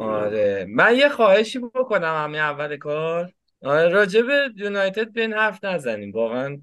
[0.00, 0.66] آره.
[0.68, 3.32] من یه خواهشی بکنم همین اول کار.
[3.62, 6.12] آره راجع به یونایتد به این حرف نزنیم.
[6.12, 6.58] واقعا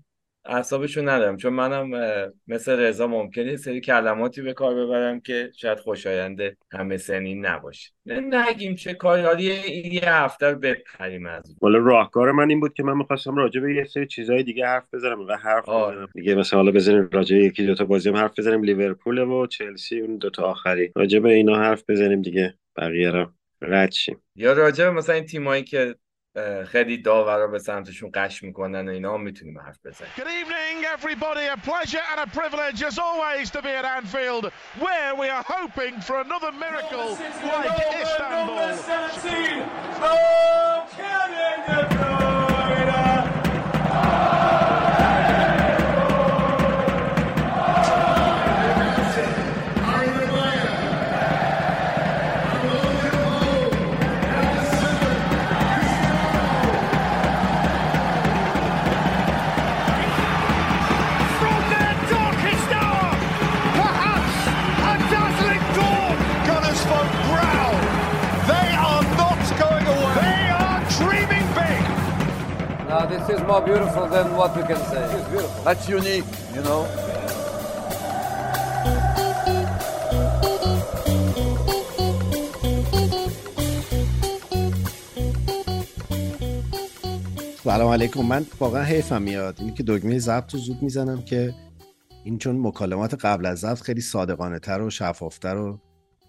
[0.50, 1.38] اعصابشون ندارم.
[1.38, 1.89] چون منم
[2.47, 7.91] مثل رضا ممکنه سری کلماتی به کار ببرم که شاید خوشاینده همه سنین نباشه.
[8.05, 9.21] نگیم چه کاری.
[9.21, 9.43] حالی
[9.91, 13.75] یه هفته رو بپریم از والا راهکار من این بود که من می‌خواستم راجع به
[13.75, 16.07] یه سری چیزهای دیگه حرف بزنم و حرف آره.
[16.15, 18.63] دیگه مثلا حالا بزنیم راجع یکی دو تا بازی هم حرف بزنیم.
[18.63, 20.91] لیورپول و چلسی اون دو تا آخری.
[20.95, 22.54] راجع به اینا حرف بزنیم دیگه.
[22.78, 23.32] بقیه رو
[23.62, 25.96] رد شیم یا راجع مثلا این تیمایی که
[26.68, 31.57] خیلی داورا به سمتشون قش می‌کنن و اینا می‌تونیم حرف بزنیم Good evening everybody a
[31.70, 34.52] pleasure and a privilege as always to be at Anfield
[34.86, 37.08] where we are hoping for another miracle
[37.53, 38.78] like Istanbul
[73.18, 75.04] this is more beautiful than what we can say.
[75.16, 75.64] It's beautiful.
[75.68, 76.82] That's unique, you know.
[87.64, 91.54] سلام علیکم من واقعا حیفم میاد اینی که دگمه ضبط رو زود می‌زنم که
[92.24, 95.80] این چون مکالمات قبل از ضبط خیلی صادقانه تر و شفافتر و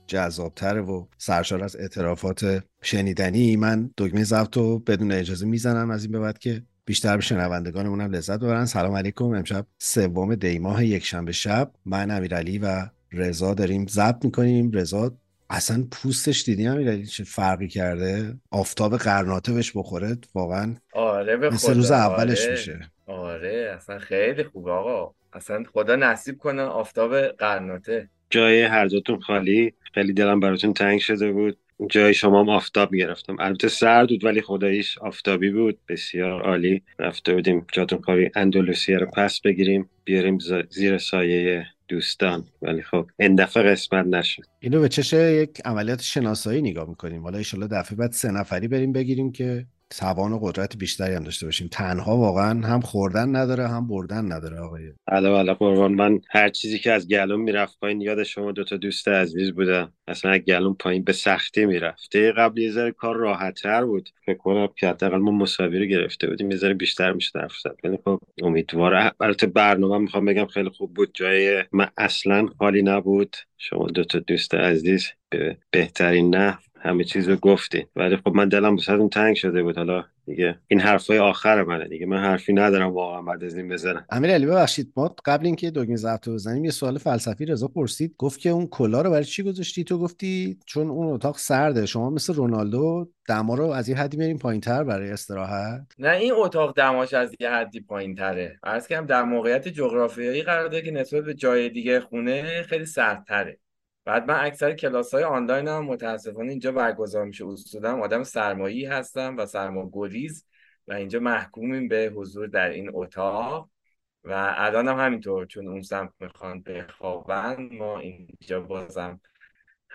[0.06, 6.12] جذابتره و سرشار از اعترافات شنیدنی من دگمه ضبط رو بدون اجازه می‌زنم از این
[6.12, 8.64] به بعد که بیشتر به شنوندگانمون هم لذت ببرن.
[8.64, 9.24] سلام علیکم.
[9.24, 11.70] امشب سوم دی ماه یکشنبه شب.
[11.86, 14.70] من امیرعلی و رضا داریم ضبط می‌کنیم.
[14.72, 15.12] رضا
[15.50, 20.18] اصلا پوستش دیدی امیرعلی چه فرقی کرده؟ آفتاب قرناطه بهش بخوره.
[20.34, 22.50] واقعا آره به مثل روز اولش آره.
[22.50, 22.80] میشه.
[23.06, 25.14] آره اصلا خیلی خوب آقا.
[25.32, 28.08] اصلا خدا نصیب کنه آفتاب قرناطه.
[28.30, 29.74] جای هر دوتون خالی.
[29.94, 31.58] خیلی دلم براتون تنگ شده بود.
[31.86, 33.36] جای شما هم آفتاب گرفتم.
[33.40, 35.78] البته سرد بود ولی خداییش آفتابی بود.
[35.88, 36.82] بسیار عالی.
[36.98, 39.90] رفته بودیم جاتون کاری اندولوسیه رو پس بگیریم.
[40.04, 40.38] بیاریم
[40.70, 42.44] زیر سایه دوستان.
[42.62, 44.42] ولی خب این دفعه قسمت نشد.
[44.60, 47.22] اینو به چشه یک عملیات شناسایی نگاه می‌کنیم.
[47.22, 51.46] حالا ایشالله دفعه بعد سه نفری بریم بگیریم که توان و قدرت بیشتری هم داشته
[51.46, 51.68] باشیم.
[51.72, 54.92] تنها واقعا هم خوردن نداره هم بردن نداره آقای.
[55.08, 55.94] علا علا قربان.
[55.94, 59.92] من هر چیزی که از گلوم می‌رفت پایین یاد شما دوتا دوست عزیز بودم.
[60.08, 62.16] اصلا از گلوم پایین به سختی می‌رفت.
[62.16, 64.08] قبل یه ذره کار راحتتر بود.
[64.26, 66.50] فکر کنم که حداقل ما مساوی رو گرفته بودیم.
[66.50, 67.76] یه ذره بیشتر میشه حرف زد.
[67.84, 71.10] ولی خب امیدوارم البته برنامه می‌خوام بگم خیلی خوب بود.
[71.14, 73.36] جای من اصلا خالی نبود.
[73.58, 77.86] شما دوتا دوست عزیز به بهترین نه همه چیز رو گفتی.
[77.96, 79.76] ولی خب من دلم اون تنگ شده بود.
[79.76, 82.06] حالا دیگه این حرفای آخر منه دیگه.
[82.06, 84.06] من حرفی ندارم واقعا بعد از این بزنم.
[84.10, 84.92] امیر علی ببخشید.
[84.96, 88.14] ما قبل اینکه دوگین ضبط بزنیم یه سوال فلسفی رضا پرسید.
[88.18, 91.86] گفت که اون کلا رو برای چی گذاشتی؟ تو گفتی چون اون اتاق سرده.
[91.86, 95.82] شما مثل رونالدو دما رو از یه حدی میریم پایینتر برای استراحت.
[95.98, 98.58] نه این اتاق دماش از یه حدی پایینتره.
[98.62, 103.58] عرض کنم در موقعیت جغرافیایی قرار داره که نسبت به جای دیگه خونه خیلی سردتره.
[104.08, 107.46] بعد من اکثر کلاس های آنلاین هم متاسفانه اینجا برگزار میشه.
[107.46, 110.46] اصولا آدم سرمایی هستم و سرما گریز
[110.86, 113.70] و اینجا محکومیم به حضور در این اتاق.
[114.24, 119.20] و الان هم همینطور چون اون سمت می‌خوان بخوابن ما اینجا بازم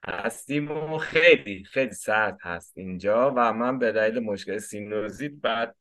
[0.03, 3.33] هستیم و خیلی خیلی سرد هست اینجا.
[3.37, 5.75] و من به دلیل مشکل سینوزیت بعد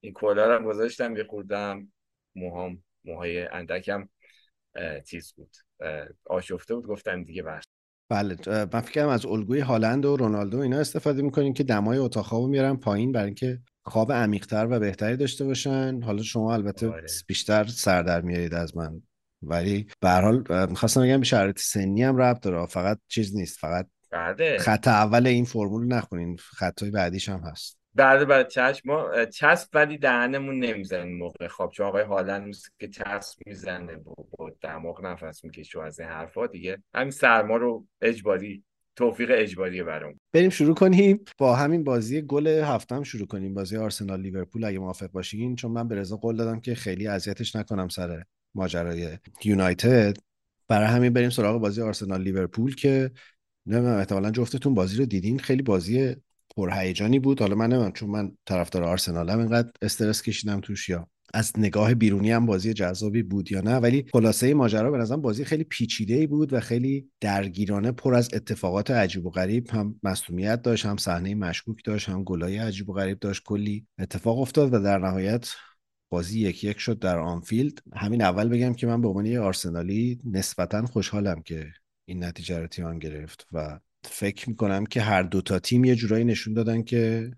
[0.00, 1.92] این کلا رو گذاشتم یه خوردم
[2.34, 4.08] موهام موهای اندکم
[5.06, 5.56] چیز بود.
[6.26, 7.62] آشفته بود گفتم دیگه بر
[8.10, 8.36] بله
[8.72, 12.76] من فکرم از الگوی هالند و رونالدو اینا استفاده می‌کنیم که دمای اتاق خواب میارن
[12.76, 16.02] پایین برای اینکه خواب عمیقتر و بهتری داشته باشن.
[16.02, 17.06] حالا شما البته آره.
[17.26, 19.02] بیشتر سر در میارید از من.
[19.42, 22.66] ولی به هر حال می‌خواستم بگم به شرایط سنی هم ربط داره.
[22.66, 24.58] فقط چیز نیست فقط بعده.
[24.58, 26.36] خط اول این فرمول نخونین.
[26.36, 27.79] خطای بعدیش هم هست.
[27.94, 32.88] بعد بعد چشم ما چسب ولی دهنمون نمی‌زنیم موقع خواب چون آقای حالا نیست که
[32.88, 38.64] چسب می‌زنه با دماغ نفس می‌کشه از این حرفا دیگه همین سرما رو اجباری
[38.96, 40.20] توفیق اجباری برام.
[40.32, 41.24] بریم شروع کنیم.
[41.38, 43.54] با همین بازی گل هفتم شروع کنیم.
[43.54, 47.56] بازی آرسنال لیورپول اگه موافق باشین چون من به رضا قول دادم که خیلی اذیتش
[47.56, 50.16] نکنم سر ماجرای یونایتد.
[50.68, 53.10] برای همین بریم سراغ بازی آرسنال لیورپول که
[53.66, 55.38] نمی‌دونم احتمالا جفتتون بازی رو دیدین.
[55.38, 56.16] خیلی بازی
[56.56, 57.40] پرهیجانی بود.
[57.40, 62.30] حالا من نمی‌دونم چون من طرفدار آرسنالم اینقدر استرس کشیدم توش یا از نگاه بیرونی
[62.30, 63.76] هم بازی جذابی بود یا نه.
[63.76, 68.34] ولی خلاصه ماجرا به نظرم بازی خیلی پیچیده ای بود و خیلی درگیرانه پر از
[68.34, 72.92] اتفاقات عجیب و غریب هم مصونیت داشت هم صحنه مشکوک داشت هم گلای عجیب و
[72.92, 73.42] غریب داشت.
[73.44, 75.48] کلی اتفاق افتاد و در نهایت
[76.10, 77.82] بازی یک یک شد در آنفیلد.
[77.96, 81.66] همین اول بگم که من به عنوان یه آرسنالی نسبتا خوشحالم که
[82.08, 86.54] این نتیجه رو تیمان گرفت و فکر می‌کنم که هر دوتا تیم یه جورایی نشون
[86.54, 87.30] دادن که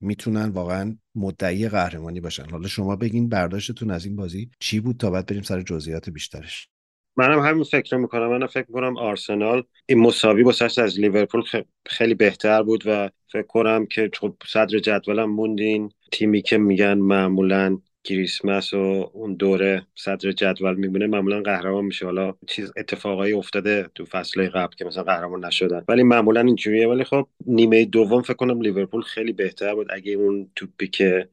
[0.00, 2.50] می‌تونن واقعا مدعی قهرمانی باشن.
[2.50, 6.68] حالا شما بگین برداشتتون از این بازی چی بود تا بعد بریم سر جزئیات بیشترش؟
[7.16, 8.38] منم همین فکر می‌کنم.
[8.38, 11.42] من فکر می‌کنم آرسنال این مساوی با از لیورپول
[11.86, 15.92] خیلی بهتر بود و فکر کنم که خب صدر جدولم موندین.
[16.12, 22.06] تیمی که میگن معمولا کریسمس و اون دوره صدر جدول میمونه معمولا قهرمان میشه.
[22.06, 25.84] حالا چیز اتفاقایی افتاده تو فصل قبل که مثلا قهرمان نشدن.
[25.88, 26.88] ولی معمولا اینجوریه.
[26.88, 29.86] ولی خب نیمه دوم فکر کنم لیورپول خیلی بهتر بود.
[29.90, 31.28] اگه اون توپی که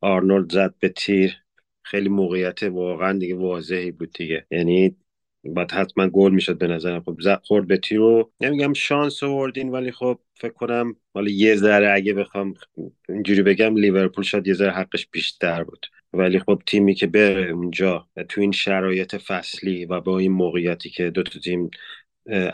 [0.00, 1.36] آرنولد زد به تیر
[1.82, 4.46] خیلی موقعیت واقعا دیگه واضحی بود دیگه.
[4.50, 4.96] یعنی
[5.44, 7.02] بعد حتما گل می‌شد به نظرم.
[7.02, 11.90] خب خورد به تیر رو نمیگم شانس آوردین ولی خب فکر کنم حالا یه ذره
[11.90, 12.54] اگه بخوام
[13.08, 15.86] اینجوری بگم لیورپول شاید یه ذره حقش بیشتر بود.
[16.14, 21.10] ولی خب تیمی که بره اونجا تو این شرایط فصلی و با این موقعیتی که
[21.10, 21.70] دو تا تیم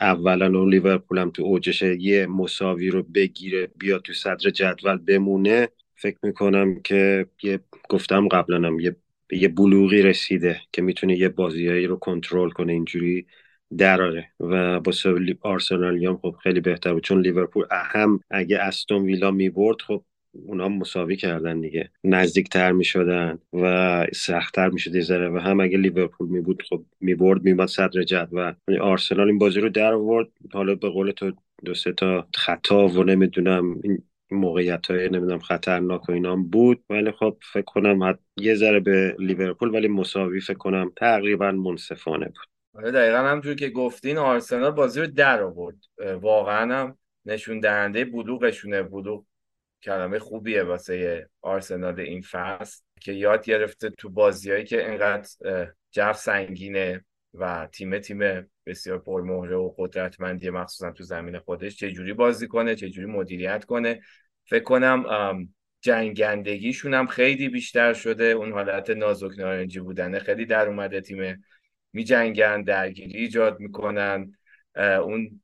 [0.01, 5.69] اولا و لیورپول هم تو اوجشه یه مساوی رو بگیره بیا تو صدر جدول بمونه
[5.95, 8.97] فکر می‌کنم که یه گفتم قبلا یه
[9.33, 13.27] یه بلوغی رسیده که می‌تونه یه بازیایی رو کنترل کنه اینجوری
[13.79, 14.33] دراره.
[14.41, 14.93] و با
[15.43, 17.03] آرسنالی هم خب خیلی بهتر بود.
[17.03, 20.05] چون لیورپول هم اگه استون ویلا می‌برد خب
[20.47, 21.91] اونا مساوی کردن دیگه.
[22.05, 25.29] نزدیکتر می‌شدن و سختتر می‌شد یه ذره.
[25.29, 28.55] و هم اگه لیورپول می بود خب می‌برد میباد صدر جدول.
[28.69, 30.29] یعنی آرسنال این بازی رو در آورد.
[30.53, 31.33] حالا به قول تو
[31.65, 36.85] دو سه تا خطا و نمی‌دونم این موقعیت های نمی‌دونم خطرناک و اینا بود.
[36.91, 42.47] ولی خب فکر کنم یه ذره به لیورپول ولی مساوی فکر کنم تقریبا منصفانه بود.
[42.75, 45.77] آره دقیقا همونجور که گفتین آرسنال بازی رو در آورد.
[46.21, 48.83] واقعا هم نشون دهنده بلوغشونه.
[48.83, 49.25] بلوغ
[49.83, 55.29] کلمه خوبیه واسه آرسنال این فصل که یاد گرفته تو بازیهایی که اینقدر
[55.91, 57.05] جو سنگینه
[57.35, 61.77] و تیم تیم بسیار پرمهره و قدرتمندی مخصوصا تو زمین خودش.
[61.77, 64.01] چه جوری بازی کنه چه جوری مدیریت کنه؟
[64.45, 65.05] فکر کنم
[65.81, 68.25] جنگندگیشون هم خیلی بیشتر شده.
[68.25, 71.01] اون حالت نازک نارنجی بودنه خیلی در اومده.
[71.01, 71.45] تیم
[71.93, 74.33] می جنگن درگیری ایجاد می‌کنن.
[74.77, 75.41] اون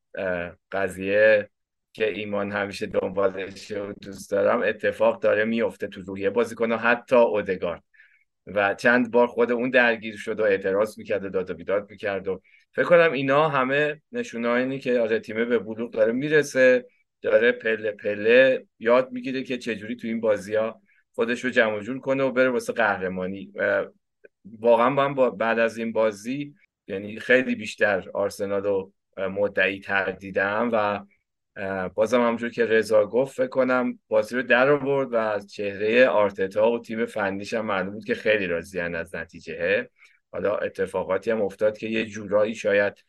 [0.72, 1.50] قضیه
[1.94, 7.82] که ایمان همیشه دنبالش و دوست دارم اتفاق داره میفته تو روحیه بازیکن حتی اودگارد
[8.46, 12.28] و چند بار خود اون درگیر شد و اعتراض می‌کرد و داد و بیداد می‌کرد
[12.28, 12.42] و
[12.72, 16.86] فکر کنم اینا همه نشونه که آره تیمه به بلوغ داره می‌رسه
[17.22, 20.80] داره پله پله یاد می‌گیره که چجوری تو این بازی ها
[21.14, 23.52] خودش رو جمع جور کنه و بره واسه قهرمانی.
[24.60, 26.54] واقعا من بعد از این بازی
[26.86, 31.00] یعنی خیلی بیشتر آرسنال رو مدعی تر دیدم و
[31.94, 36.70] بازم همجور که رضا گفت فکر کنم بازی رو در آورد و از چهره آرتتا
[36.70, 39.90] و تیم فنیش هم معلوم بود که خیلی راضیان از نتیجه.
[40.32, 43.04] حالا اتفاقاتی هم افتاد که یه جورایی شاید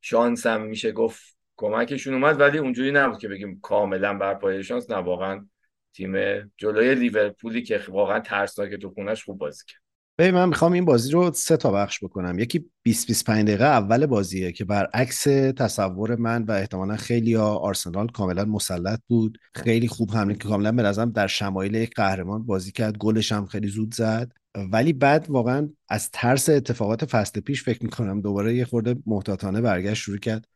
[0.00, 4.90] شانس هم میشه گفت کمکشون اومد ولی اونجوری نبود که بگیم کاملا بر پایه شانس.
[4.90, 5.48] نه واقعا
[5.92, 9.87] تیم جلوی لیورپولی که واقعا ترسناک تو خونش خوب بازی کرد.
[10.18, 12.38] ببین من می‌خوام این بازی رو سه تا بخش بکنم.
[12.38, 15.22] یکی 20 25 دقیقه اول بازیه که برعکس
[15.56, 19.38] تصور من و احتمالا خیلی ها آرسنال کاملا مسلط بود.
[19.54, 22.98] خیلی خوب حمله که کاملا به نظرم در شمایل یک قهرمان بازی کرد.
[22.98, 24.32] گلش هم خیلی زود زد.
[24.72, 30.02] ولی بعد واقعا از ترس اتفاقات فصل پیش فکر می‌کنم دوباره یه خورده محتاطانه برگشت
[30.02, 30.48] شروع کرد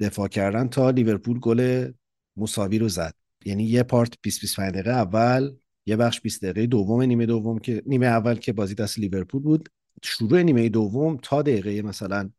[0.00, 1.92] دفاع کردن تا لیورپول گل
[2.36, 3.14] مساوی رو زد.
[3.44, 5.50] یعنی یه پارت 20 25 دقیقه اول
[5.88, 9.68] یه بخش 20 دقیقه دوم نیمه دوم که نیمه اول که بازی دست لیورپول بود.
[10.02, 12.30] شروع نیمه دوم تا دقیقه مثلا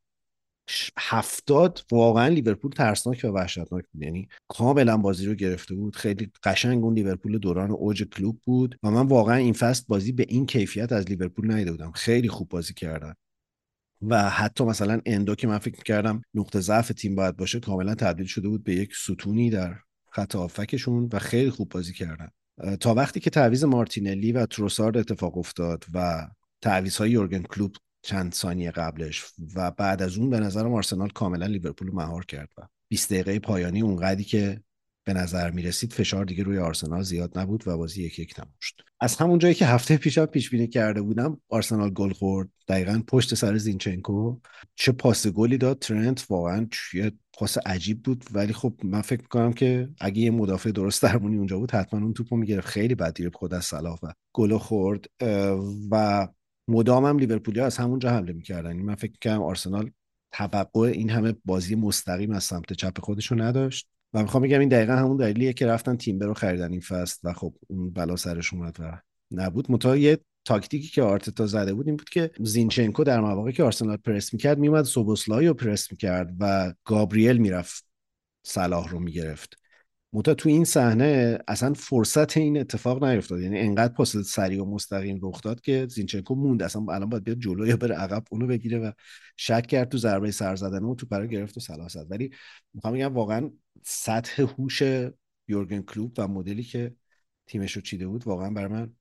[0.97, 4.03] هفتاد واقعا لیورپول ترسناک و وحشتناک بود.
[4.03, 5.95] یعنی کاملا بازی رو گرفته بود.
[5.95, 10.25] خیلی قشنگ اون لیورپول دوران اوج کلوب بود و من واقعا این فصل بازی به
[10.29, 11.91] این کیفیت از لیورپول ندیده بودم.
[11.91, 13.13] خیلی خوب بازی کردن.
[14.01, 18.25] و حتی مثلا اندو که من فکر کردم نقطه ضعف تیم باید باشه کاملا تبدیل
[18.25, 19.79] شده بود به یک ستونی در
[20.11, 22.29] خط آفکشون و خیلی خوب بازی کردن.
[22.79, 26.27] تا وقتی که تعویز مارتینلی و تروسارد اتفاق افتاد و
[26.61, 29.25] تعویض های یورگن کلوب چند ثانیه قبلش
[29.55, 33.81] و بعد از اون به نظرم آرسنال کاملا لیورپول مهار کرد و 20 دقیقه پایانی
[33.81, 34.61] اونقدری که
[35.03, 38.53] به نظر می رسید فشار دیگه روی آرسنال زیاد نبود و بازی یک یک تموم
[38.59, 38.75] شد.
[38.99, 42.49] از همون جایی که هفته پیشم پیش بینی کرده بودم آرسنال گل خورد.
[42.67, 44.39] دقیقا پشت سر زینچنکو.
[44.75, 45.79] چه پاس گلی داد.
[45.79, 46.67] ترنت واقعا
[47.39, 48.25] پاس عجیب بود.
[48.33, 52.13] ولی خب من فکر می‌کنم که اگه یه مدافع درست درمونی اونجا بود حتما اون
[52.13, 52.67] توپو می‌گرفت.
[52.67, 55.05] خیلی بد دیر خود از صلاح و گل خورد.
[55.91, 56.27] و
[56.67, 58.69] مدام هم لیورپولیا از همونجا حمله می‌کردن.
[58.69, 59.91] یعنی من فکر می‌کنم آرسنال
[60.31, 63.89] توقع این همه بازی مستقیم از سمت چپ خودشو نداشت.
[64.13, 67.33] و می‌خوام بگم این دقیقا همون دلیلیه که رفتن تیمبر رو خریدن این فصل و
[67.33, 68.99] خب اون بلا سرش اومد و
[69.31, 69.71] نبود.
[69.71, 73.97] متا یه تاکتیکی که آرتتا زده بود این بود که زینچنکو در مواقعی که آرسنال
[73.97, 77.85] پرس می‌کرد میومد سوبوسلای رو پرس می‌کرد و گابریل می‌رفت
[78.43, 79.55] صلاح رو می‌گرفت.
[80.13, 85.19] متا تو این صحنه اصلا فرصت این اتفاق نیفتاد یعنی انقدر پاس سریع و مستقیم
[85.23, 86.63] رخ داد که زینچنکو موند.
[86.63, 88.91] اصلا الان باید بیاد جلو یا بره عقب اونو بگیره و
[89.37, 92.07] شک کرد تو ضربه سر زدن و تو پرا گرفت و صلاح زد.
[92.09, 92.29] ولی
[92.73, 93.51] می‌خوام بگم واقعا
[93.83, 94.81] سطح هوش
[95.47, 96.95] یورگن کلوب و مدلی که
[97.47, 98.93] تیمش رو چیده بود واقعا برای من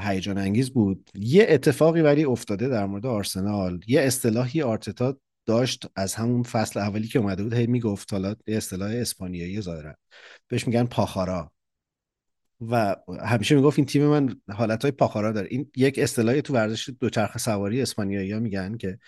[0.00, 1.10] هیجان انگیز بود.
[1.14, 3.80] یه اتفاقی ولی افتاده در مورد آرسنال.
[3.86, 5.16] یه اصطلاحی آرتتا
[5.46, 9.94] داشت از همون فصل اولی که اومده بود هی می‌گفت حالا یه اصطلاح اسپانیایی ظاهرا.
[10.48, 11.52] بهش میگن پاخارا.
[12.60, 15.48] و همیشه می‌گفت این تیم من حالت های پاخارا داره.
[15.50, 18.98] این یک اصطلاحی تو ورزش دوچرخه سواری اسپانیایی ها میگن که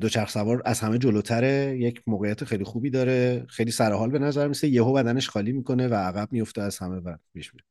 [0.00, 4.68] دوچرخ سوار از همه جلوتره یک موقعیت خیلی خوبی داره خیلی سرحال به نظر میسه
[4.68, 7.64] یهو بدنش خالی می‌کنه و عقب میفته از همه و پیش میره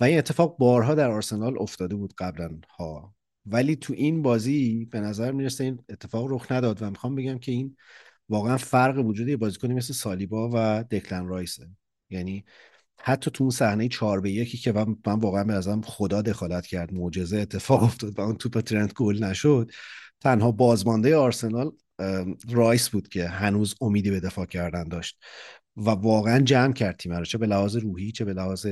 [0.00, 3.14] و این اتفاق بارها در آرسنال افتاده بود قبلا ها
[3.46, 7.52] ولی تو این بازی به نظر می‌رسه این اتفاق رخ نداد و می‌خوام بگم که
[7.52, 7.76] این
[8.28, 11.68] واقعا فرق وجود یه بازیکنی مثل سالیبا و دکلن رایسه.
[12.10, 12.44] یعنی
[13.00, 16.94] حتی تو اون صحنه 4 به یکی که من واقعا به نظرم خدا دخالت کرد
[16.94, 19.70] معجزه اتفاق افتاد و اون توپ ترنت گل نشد
[20.20, 21.72] تنها بازمانده آرسنال
[22.50, 25.18] رایس بود که هنوز امیدی به دفاع کردن داشت
[25.76, 28.66] و واقعا جمع کرد تیم رو چه به لحاظ روحی چه به لحاظ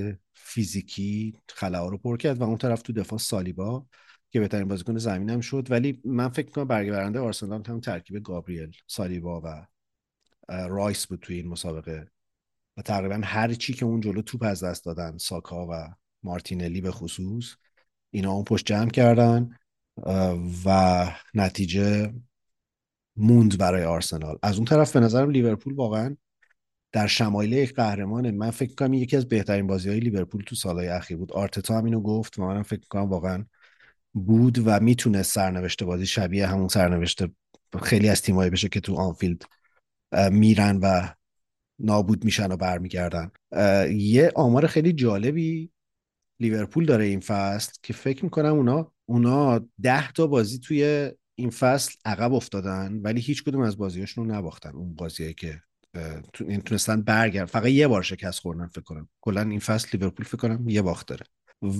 [0.54, 3.86] فیزیکی خلا رو پر کرد و اون طرف تو دفاع سالیبا
[4.30, 5.66] که بهترین بازیکن زمینم شد.
[5.70, 9.66] ولی من فکر کنم برگه برنده آرسنال هم ترکیب گابریل سالیبا و
[10.48, 12.10] رایس بود توی این مسابقه.
[12.76, 16.90] و تقریبا هر چی که اون جلو توپ از دست دادن ساکا و مارتینلی به
[16.90, 17.54] خصوص
[18.10, 19.56] اینا اون پشت جمع کردن
[20.64, 22.14] و نتیجه
[23.16, 24.38] موند برای آرسنال.
[24.42, 26.16] از اون طرف به نظرم لیورپول واقعا
[26.94, 30.88] در شمایل یک قهرمانه من فکر کنم یکی از بهترین بازی های لیورپول تو سالهای
[30.88, 31.32] اخیر بود.
[31.32, 33.44] آرتتا هم اینو گفت و منم فکر کنم واقعا
[34.12, 37.22] بود و می‌تونه سرنوشت بازی شبیه همون سرنوشت
[37.82, 39.42] خیلی از تیمایی بشه که تو آنفیلد
[40.30, 41.08] میرن و
[41.78, 43.30] نابود میشن و برمیگردن.
[43.90, 45.70] یه آمار خیلی جالبی
[46.40, 51.94] لیورپول داره این فصل که فکر می‌کنم اونا اونا ده تا بازی توی این فصل
[52.04, 54.70] عقب افتادن ولی هیچ کدوم از بازیاشون رو نباختن.
[54.70, 55.60] اون بازیایی که
[56.48, 59.08] این تونستن برگرد فقط یه بار شکست خوردن فکر کنم.
[59.20, 61.26] کلا این فصل لیورپول فکر کنم یه باخت داره.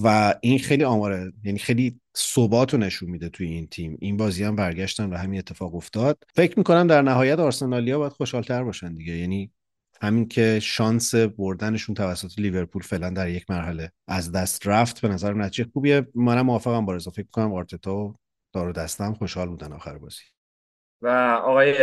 [0.02, 1.33] و این خیلی آماره.
[1.44, 3.97] یعنی خیلی ثبات رو نشون میده توی این تیم.
[4.00, 6.25] این بازی هم برگشتن و همین اتفاق افتاد.
[6.35, 9.16] فکر می‌کنم در نهایت آرسنالیا باید خوشحالتر باشن دیگه.
[9.16, 9.50] یعنی
[10.02, 15.35] همین که شانس بردنشون توسط لیورپول فعلا در یک مرحله از دست رفت به نظر
[15.35, 16.06] نتیجه خوبیه.
[16.14, 17.11] منم موافقم با رضا.
[17.11, 18.14] فکر کنم آرتتا و
[18.52, 20.34] دارو دستم خوشحال بودن آخر بازی.
[21.05, 21.09] و
[21.45, 21.75] آقای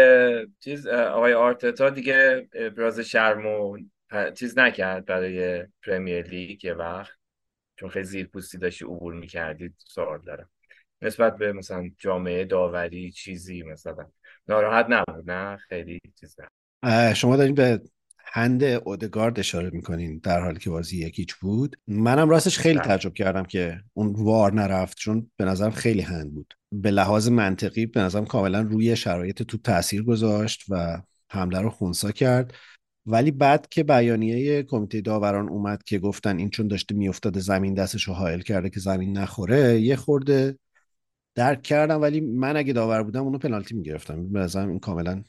[0.59, 3.77] چیز آقای آرتتا دیگه ابراز شرم و
[4.35, 7.13] چیز نکرد برای پرمیر لیگ یه وقت.
[7.75, 10.49] چون خیلی زیر پوستی داشتی عبور می‌کردید سوال دارم.
[11.01, 14.05] نسبت به مثلا جامعه داوری چیزی مثلا
[14.47, 16.35] ناراحت نبود نه؟ خیلی چیز
[16.83, 17.81] نه شما دارین به
[18.25, 21.75] هند اودگارد اشاره می‌کنین در حالی که بازی یکیچ بود.
[21.87, 22.87] منم راستش خیلی بله.
[22.87, 26.53] تعجب کردم که اون وار نرفت چون به نظرم خیلی هند بود.
[26.71, 31.01] به لحاظ منطقی به نظرم کاملا روی شرایط تو تاثیر گذاشت و
[31.31, 32.53] حمله رو خونسا کرد.
[33.05, 38.03] ولی بعد که بیانیه کمیته داوران اومد که گفتن این چون داشته میافتاده زمین دستش
[38.03, 40.57] رو حائل کرده که زمین نخوره یه خورده
[41.35, 44.29] درک کردم ولی من اگه داور بودم اونو پنالتی می‌گرفتم.
[44.29, 45.23] به نظرم این کاملا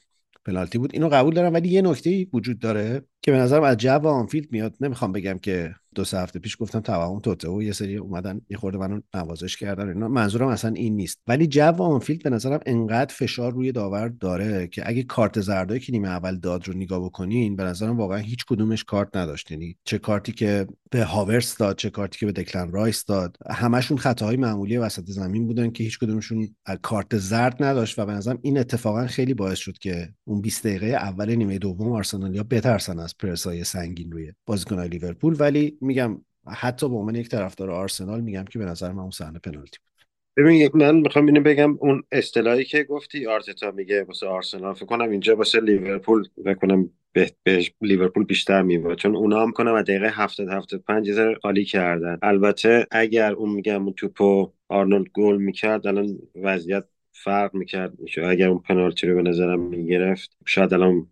[0.45, 0.89] پنالتی بود.
[0.93, 4.75] اینو قبول دارم ولی یه نکته وجود داره که به نظرم از جو آنفیلد میاد.
[4.81, 8.57] نمی‌خوام بگم که دو سه هفته پیش گفتم توهم توطئه و یه سری اومدن یه
[8.57, 10.07] خورده منو نوازش کردن اینا.
[10.07, 11.19] منظورم اصلا این نیست.
[11.27, 15.91] ولی جو آنفیلد به نظرم انقدر فشار روی داور داره که اگه کارت زردایی که
[15.91, 19.51] نیمه اول داد رو نگاه بکنین به نظرم واقعا هیچ کدومش کارت نداشت.
[19.51, 23.37] یعنی چه کارتی که به هاورتس داد چه کارتی که به دکلن رایس داد.
[23.49, 28.39] همشون خطاهای معمولی وسط زمین بودن که هیچ کدومشون کارت زرد نداشت و به نظرم
[28.41, 33.17] این اتفاقا خیلی باعث شد که اون 20 دقیقه اول نیمه دوم آرسنالیا بترسن از
[33.17, 35.35] پرسای سنگین روی بازیکن‌های لیورپول.
[35.39, 39.39] ولی میگم حتی به عنوان یک طرفدار آرسنال میگم که به نظر من اون صحنه
[39.39, 39.93] پنالتی بود.
[40.37, 45.09] ببین من می‌خوام اینو بگم اون اصطلاحی که گفتی آرتتا میگه واسه آرسنال فکر کنم
[45.09, 50.09] اینجا واسه لیورپول بکنم به, به لیورپول بیشتر میبود چون اونا هم کنم از دقیقه
[50.09, 52.17] 70 75 یه خالی کردن.
[52.21, 58.59] البته اگر اون میگم اون توپو آرنولد گل می‌کرد الان وضعیت فرق می‌کرد اگر اون
[58.59, 61.07] پنالتی رو به نظرم می‌گرفت شاید الان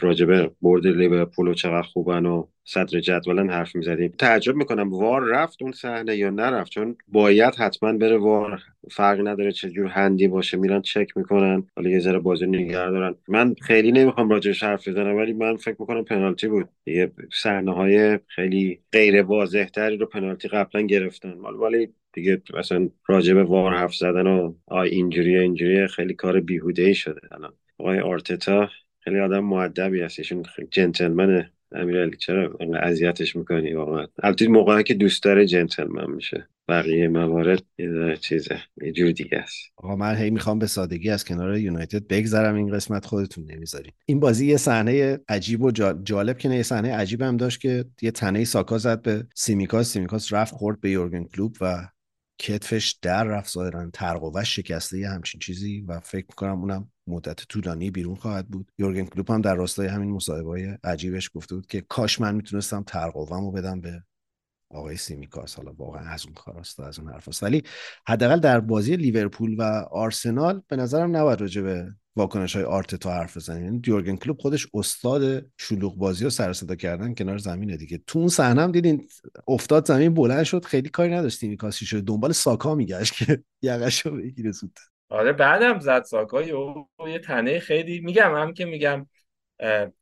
[0.00, 4.14] راجبه برد لیورپول و چقدر خوبن و صدر جدولن حرف می‌زدیم.
[4.18, 8.62] تعجب می‌کنم وار رفت اون صحنه یا نرفت چون باید حتما بره وار.
[8.90, 13.14] فرق نداره چه جور هندی باشه میرن چک می‌کنن حالا یه ذره بازی نگه دارن.
[13.28, 16.68] من خیلی نمی‌خوام راجعش حرف بزنم ولی من فکر می‌کنم پنالتی بود.
[16.86, 21.32] یه صحنه های خیلی غیر واضح تری رو پنالتی قبلا گرفتن.
[21.32, 26.82] ولی دیگه مثلا راجع به وار حرف زدن و آی اینجوری اینجوری خیلی کار بیهوده
[26.82, 27.20] ای شده.
[27.32, 28.68] الان آقای آرتتا
[29.06, 32.16] خیلی آدم مؤدبی هست ایشون جنتلمنه امیرعلی.
[32.16, 38.58] چرا اذیتش می‌کنی واقعا؟ البته موقعی که دوست داره جنتلمن میشه بقیه موارد یه چیزه
[38.82, 39.72] یه جور دیگه است.
[39.76, 43.92] آقا من هی می‌خوام به سادگی از کنار یونایتد بگذرم این قسمت خودتون نمی‌ذارین.
[44.06, 45.70] این بازی یه صحنه عجیب و
[46.02, 49.92] جالب که نه صحنه عجیب هم داشت که یه تنه ساکا زد به سیمیکاس.
[49.92, 51.88] سیمیکاس رفت خورد به یورگن کلوپ و
[52.38, 57.90] کتفش در رفت ظاهرا ترقوش شکسته یه همچین چیزی و فکر می‌کنم اونم مدت طولانی
[57.90, 58.72] بیرون خواهد بود.
[58.78, 62.82] یورگن کلوپ هم در راستای همین مصاحبه های عجیبش گفته بود که کاش من می‌تونستم
[62.82, 64.02] ترقوامو بدم به
[64.70, 67.62] آقای سیمیکاس حالا واقعا از اون کاراست از اون حرفاست ولی
[68.06, 73.36] حداقل در بازی لیورپول و آرسنال به نظرم نباید راجع به واکنش های آرتتا حرف
[73.36, 73.64] بزنیم.
[73.64, 78.00] یعنی یورگن کلوب خودش استاد شلوغ بازی و سر صدا کردن کنار زمینه دیگه.
[78.06, 79.08] تو اون صحنه هم دیدین
[79.48, 80.64] افتاد زمین بلند شد.
[80.64, 82.00] خیلی کاری نداشت سیمیکاسی شد.
[82.04, 84.78] دنبال ساکا میگشت که یقشو بگیره زود.
[85.08, 86.42] آره بعدم زد ساکا
[87.08, 89.06] یه تنه خیلی میگم هم که میگم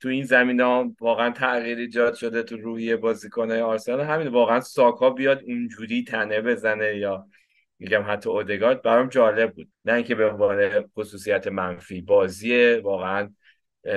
[0.01, 4.01] تو این زمین ها واقعا تغییر ایجاد شده تو روحی بازیکنهای آرسنال.
[4.01, 7.27] همین واقعا ساکا بیاد اونجوری تنه بزنه یا
[7.79, 9.73] میگم حتی اودگارد برام جالب بود.
[9.85, 13.35] نه اینکه به عنوان خصوصیت منفی بازی واقعا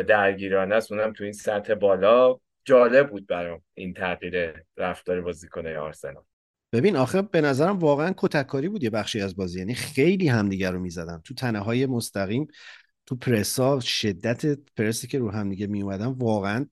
[0.08, 6.24] درگیرانه است اونم تو این سطح بالا جالب بود برام این تغییر رفتار بازیکنهای آرسنال.
[6.72, 9.60] ببین آخه به نظرم واقعا کتککاری بود یه بخشی از بازی.
[9.60, 11.22] یعنی خیلی همدیگه رو می‌زدن.
[11.24, 12.48] تو تنه های مستقیم
[13.06, 16.66] تو پرسا شدت پرسی که رو هم دیگه می اومدن واقعا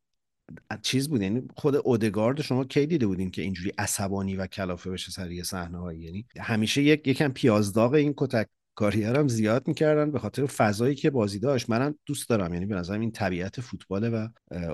[0.81, 1.21] چیز بود.
[1.21, 5.43] یعنی خود اودگارد شما کی دیده بودین که اینجوری عصبانی و کلافه بشه سر یه
[5.43, 8.47] صحنه هایی یعنی همیشه یک یکم پیازداغ این کتک
[8.81, 11.69] هم زیاد می‌کردن به خاطر فضایی که بازی داشت.
[11.69, 12.53] منم دوست دارم.
[12.53, 14.27] یعنی به نظرم این طبیعت فوتباله و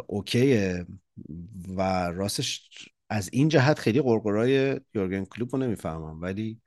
[0.07, 0.85] اوکیه
[1.77, 2.69] و راستش
[3.11, 6.21] از این جهت خیلی قرقرای یورگن کلوپ رو نمی‌فهمم.
[6.21, 6.61] ولی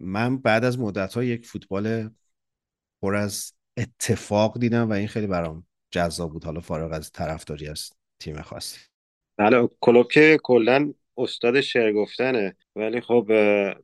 [0.00, 2.10] من بعد از مدت ها یک فوتبال
[3.02, 6.44] پر از اتفاق دیدم و این خیلی برام جذاب بود.
[6.44, 8.78] حالا فارغ از طرفداری از تیم خاصی
[9.36, 12.56] بله کلوب که کلا استاد شعر گفتنه.
[12.76, 13.32] ولی خب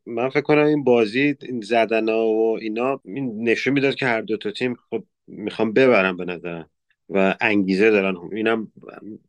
[0.06, 4.36] من فکر کنم این بازی این زدن و اینا این نشون می‌داد که هر دو
[4.36, 6.70] تا تیم خب می‌خوام ببرم به نظرم.
[7.08, 8.16] و انگیزه دارن.
[8.32, 8.72] اینم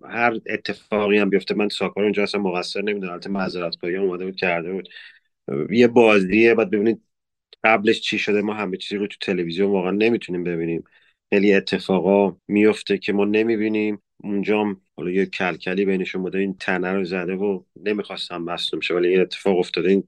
[0.09, 1.55] هر اتفاقی هم بیفته.
[1.55, 3.11] من ساکار اونجا اصلا مقصر نمی‌دونم.
[3.13, 4.89] البته معذرت خواهی اومده بود کرده بود.
[5.69, 7.01] یه بازیه بعد ببینید
[7.63, 8.41] قبلش چی شده.
[8.41, 10.83] ما همه چیزی رو تو تلویزیون واقعا نمی‌تونیم ببینیم.
[11.33, 14.01] خیلی اتفاقا میفته که ما نمی‌بینیم.
[14.17, 16.39] اونجا حالا یه کلکلی بینشون بوده.
[16.39, 18.93] این تنه رو زده و نمی‌خواستم مصدوم شه.
[18.93, 19.89] ولی این اتفاق افتاده.
[19.89, 20.03] این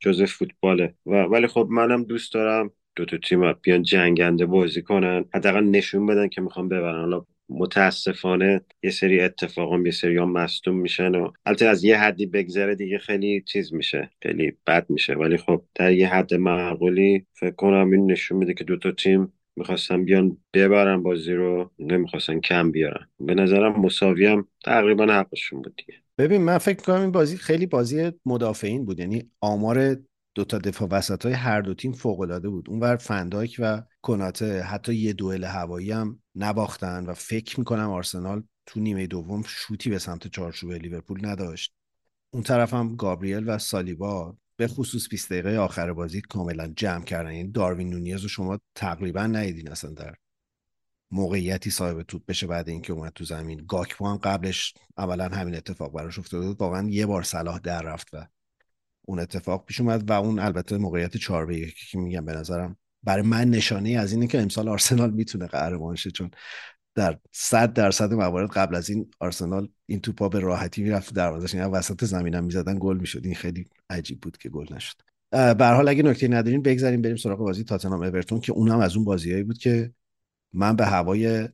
[0.00, 0.94] جزء فوتباله.
[1.06, 2.70] و ولی خب منم دوست دارم.
[2.96, 5.24] دو تا تیم بیان جنگنده بازی کنن.
[5.34, 7.00] حداقل نشون بدن که می‌خوام ببرن.
[7.00, 12.26] حالا متاسفانه یه سری اتفاقا یه سری ها مصدوم میشن و البته از یه حدی
[12.26, 15.14] بگذره دیگه خیلی چیز میشه خیلی بد میشه.
[15.14, 20.04] ولی خب در یه حد معقولی فکر کنم این نشون میده که دوتا تیم می‌خواستن
[20.04, 23.08] بیان ببرن بازی رو نمی‌خواستن کم بیارن.
[23.20, 25.98] به نظرم مساوی هم تقریبا حقشون بود دیگه.
[26.18, 29.00] ببین من فکر کنم این بازی خیلی بازی مدافعین بود.
[29.00, 29.96] یعنی آمار
[30.34, 32.70] دو تا دفاع وسط های هر دو تیم فوق العاده بود.
[32.70, 38.80] اونور فندایک و کناته حتی یه دوئل هوایی هم نباختن و فکر می‌کنم آرسنال تو
[38.80, 41.74] نیمه دوم شوتی به سمت چارچوب لیورپول نداشت.
[42.30, 47.32] اون طرف هم گابریل و سالیبا به خصوص 20 دقیقه آخر بازی کاملا جمع کردن.
[47.32, 50.14] یعنی داروین نونیز رو شما تقریبا ندیدین اصلا در
[51.10, 53.64] موقعیتی صاحب توپ بشه بعد اینکه اومد تو زمین.
[53.68, 58.26] گاکپو هم قبلش اولا همین اتفاق براش افتاده واقعا یه بار صلاح در رفت و
[59.04, 63.22] اون اتفاق پیش اومد و اون البته موقعیت 4 به که میگم به نظرم برای
[63.22, 66.30] من نشانه از اینه که امسال آرسنال می‌تونه قهرمان شه چون
[66.94, 71.64] در صد درصد موارد قبل از این آرسنال این توپا به راحتی می‌رفت دروازش این
[71.64, 73.24] وسط زمینم می‌زدن گل می‌شد.
[73.24, 74.96] این خیلی عجیب بود که گل نشد.
[75.30, 79.04] به حال اگه نکته ندارین بگذاریم بریم سراغ بازی تاتنهام اورتون که اونم از اون
[79.04, 79.92] بازیایی بود که
[80.52, 81.48] من به هوای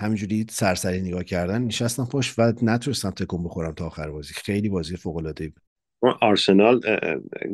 [0.00, 4.34] همینجوری سرسری نگاه کردن نشستم پشت و نتونستم تکون بخورم تا آخر بازی.
[4.34, 5.71] خیلی بازی فوق العاده بود.
[6.02, 6.80] آرسنال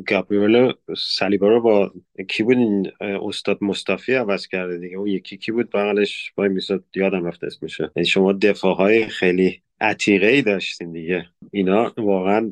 [0.07, 1.93] گابریل سالیبا رو با
[2.29, 6.85] کی بود این استاد مصطفی عوض کرده دیگه؟ اون یکی کی بود؟ بغلش وای میساد
[6.95, 11.27] یادم رفت اسمشه یعنی شما دفاع های خیلی عتیقه ای داشتین دیگه.
[11.51, 12.51] اینا واقعا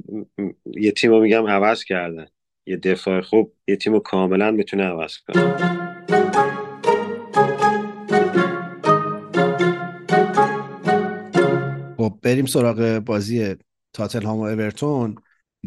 [0.67, 2.27] یه تیم رو میگم عوض کردن.
[2.67, 5.57] یه دفاع خوب یه تیم رو کاملا می‌تونه عوض کنه.
[12.23, 13.55] بریم سراغ بازی
[13.93, 15.17] تاتنهام و اورتون.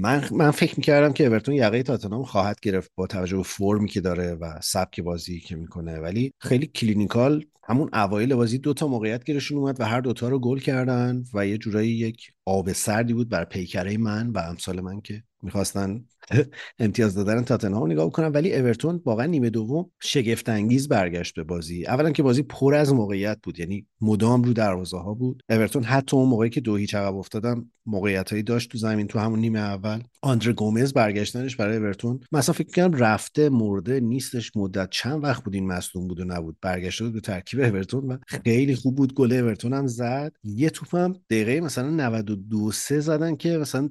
[0.02, 4.02] من من فکر می‌کردم که اورتون یقه تاتنهام خواهد گرفت با توجه به فرمی که
[4.02, 6.00] داره و سبک بازی که می‌کنه.
[6.00, 10.40] ولی خیلی clinical همون اوایل بازی دو تا موقعیت گیرشون اومد و هر دوتا رو
[10.40, 15.02] گل کردن و یه جورایی یک آب سردی بود بر پیکره من و امثال من
[15.02, 16.06] که می‌خواستن
[16.80, 21.86] امتیاز دادن تاتنهام نگاه کنم ولی اورتون واقعا نیمه دوم شگفت انگیز برگشت به بازی.
[21.86, 25.44] اولا که بازی پر از موقعیت بود یعنی مدام رو دروازه ها بود.
[25.50, 29.20] اورتون حتی اون موقعی که دو هیچ عقب افتادن موقعیت هایی داشت تو زمین تو
[29.20, 30.00] همون نیمه اول.
[30.22, 32.20] آندره گومز برگشتنش برای اورتون.
[32.32, 36.58] مثلا فکر کنم رفته مرده نیستش مدت چند وقت بود این مصدوم بود و نبود.
[36.62, 39.14] برگشته به ترکیب اورتون و خیلی خوب بود.
[39.14, 40.34] گل اورتون هم زد.
[40.44, 43.90] یه توپم دقیقه مثلا 92 3 زدن که مثلا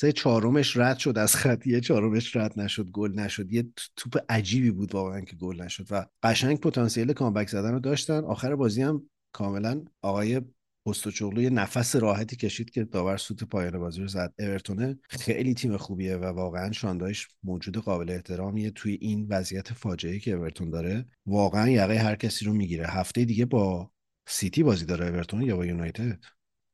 [0.00, 3.52] سه چهارمش رد شد از خط یه چهارمش رد نشد گل نشد.
[3.52, 3.64] یه
[3.96, 8.24] توپ عجیبی بود واقعا که گل نشد و قشنگ پتانسیل کامبک زدن رو داشتن.
[8.24, 10.40] آخر بازی هم کاملا آقای
[10.86, 14.34] پستوچوغلو یه نفس راحتی کشید که داور سوت پایان بازی رو زد.
[14.38, 20.32] اورتونه خیلی تیم خوبیه و واقعا شاندایش موجود قابل احترامیه توی این وضعیت فاجعه که
[20.32, 21.06] اورتون داره.
[21.26, 22.86] واقعا یقه هر کسی رو می‌گیره.
[22.86, 23.90] هفته دیگه با
[24.28, 26.24] سیتی بازی داره اورتون یا با یونایتد؟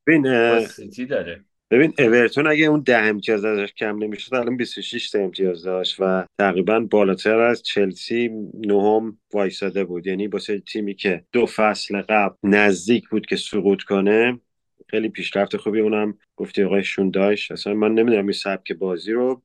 [0.07, 1.45] ببین سیتی داره.
[1.75, 6.27] ببین اورتون اگه اون ده امتیاز ازش کم نمی‌شد الان 26 تا امتیاز داشت و
[6.39, 10.07] تقریبا بالاتر از چلسی نهم وایساده بود.
[10.07, 14.41] یعنی واسه تیمی که دو فصل قبل نزدیک بود که سقوط کنه
[14.89, 19.43] خیلی پیشرفت خوبی اونم گفتی آقایشون داشت اصلا من نمی‌دونم این سبک بازی رو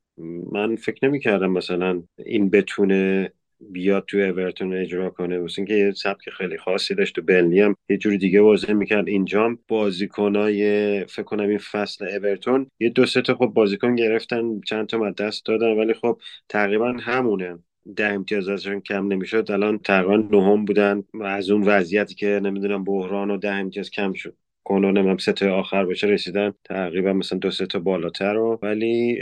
[0.51, 5.39] من فکر نمی‌کردم مثلا این بتونه بیاد تو اورتون اجرا کنه.
[5.39, 9.07] واسه اینکه یه سبک خیلی خاصی داشت تو بلنی هم یه جوری دیگه بازی می‌کرد.
[9.07, 14.61] اینجام بازیکنای فکر کنم این فصل اورتون یه دو سه تا خب بازیکن گرفتن.
[14.61, 15.77] چند تا دست دادن.
[15.77, 16.19] ولی خب
[16.49, 17.59] تقریبا همونه.
[17.95, 19.51] ده امتیاز ازشون کم نمی‌شد.
[19.51, 21.03] الان تقریبا نهم بودن.
[21.13, 24.35] و از اون وضعیتی که نمی‌دونم بحران و ده امتیاز کم شد.
[24.63, 26.53] کنون هم سه تا آخر باشه رسیدن.
[26.63, 29.19] تقریبا مثلا دو سه تا بالاتر رو ولی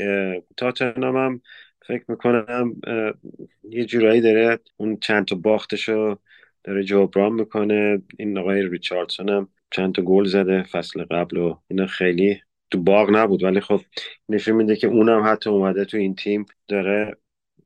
[0.57, 1.41] تاتنهام هم
[1.87, 2.75] فکر می‌کنم
[3.63, 6.19] یه جورایی داره اون چند تا باختشو
[6.63, 8.01] داره جبران می‌کنه.
[8.17, 13.09] این آقای ریچاردسون هم چند تا گل زده فصل قبل و اینا خیلی تو باغ
[13.15, 13.43] نبود.
[13.43, 13.81] ولی خب
[14.29, 17.17] نشون میده که اونم حتی اومده تو این تیم داره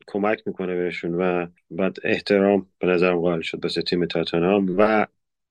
[0.07, 5.07] کمک می‌کنه بهشون و بعد احترام به نظرم قائل شد بسه تیم تاتنهام و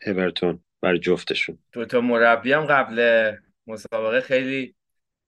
[0.07, 1.59] اورتون بر جفتشون.
[1.73, 3.31] دو تا مربی هم قبل
[3.67, 4.75] مسابقه خیلی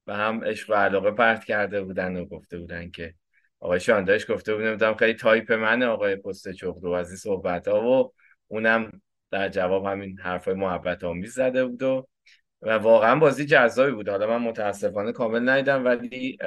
[0.07, 3.15] به هم عشق و علاقه پرت کرده بودن و گفته بودن که
[3.63, 7.83] آقای شان دایش گفته بود نمی‌دونم خیلی تایپ منه آقای پستکوگلو از این صحبت ها
[7.83, 8.13] و
[8.49, 12.09] اونم در جواب همین حرفای محبت آمیز زده بود و
[12.63, 14.09] و واقعا بازی جذابی بود.
[14.09, 16.39] حالا من متاسفانه کامل ندیدم ولی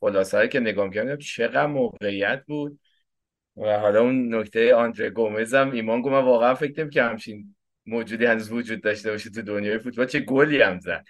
[0.00, 2.80] خلاصه که نگاه کردم چقدر موقعیت بود.
[3.56, 7.54] و حالا اون نکته آندره گومز هم ایمان من واقعا فکر نمی‌کنم که همچین
[7.86, 10.06] موجودی هنوز وجود داشته باشه تو دنیای فوتبال.
[10.06, 11.04] چه گلی هم زد.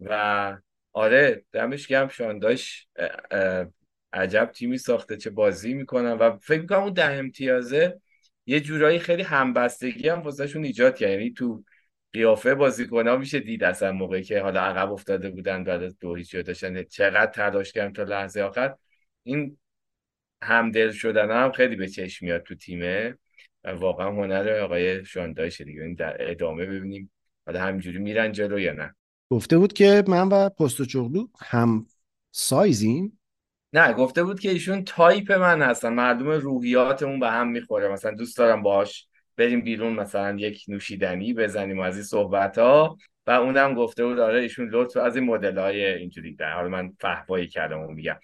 [0.00, 0.56] و
[0.92, 2.08] آره دمش گرم.
[2.08, 2.86] شانداش
[4.14, 8.00] عجب تیمی ساخته چه بازی می‌کنن و فکر می‌کنم اون ده امتیازه
[8.46, 11.10] یه جورایی خیلی همبستگی هم واسهشون ایجاد کرد.
[11.10, 11.64] یعنی تو
[12.12, 16.36] قیافه بازیکن‌ها میشه دید اصلا موقعی که حالا عقب افتاده بودن بعد از دو هیچ
[16.36, 16.82] داشتن.
[16.82, 18.74] چقدر تلاش کردن تا لحظه آخر.
[19.22, 19.58] این
[20.42, 23.18] همدل شدن هم خیلی به چشم میاد تو تیمه.
[23.64, 25.94] و واقعا هنر آقای شان دایشه دیگه.
[25.98, 27.10] در ادامه ببینیم
[27.46, 28.94] حالا همینجوری میرن جلو یا نه.
[29.30, 31.86] گفته بود که من و پستکوگلو هم
[32.30, 33.18] سایزیم.
[33.74, 35.92] نه گفته بود که ایشون تایپ من هستن.
[35.92, 37.88] مردم روحیاتمون به هم می‌خوره.
[37.88, 43.30] مثلا دوست دارم باهاش بریم بیرون مثلا یک نوشیدنی بزنیم از این صحبت ها و
[43.30, 47.48] اونم گفته بود آره ایشون لطف از این مدل های اینجوری در حال من فهبایی
[47.48, 48.18] کردم و میگم.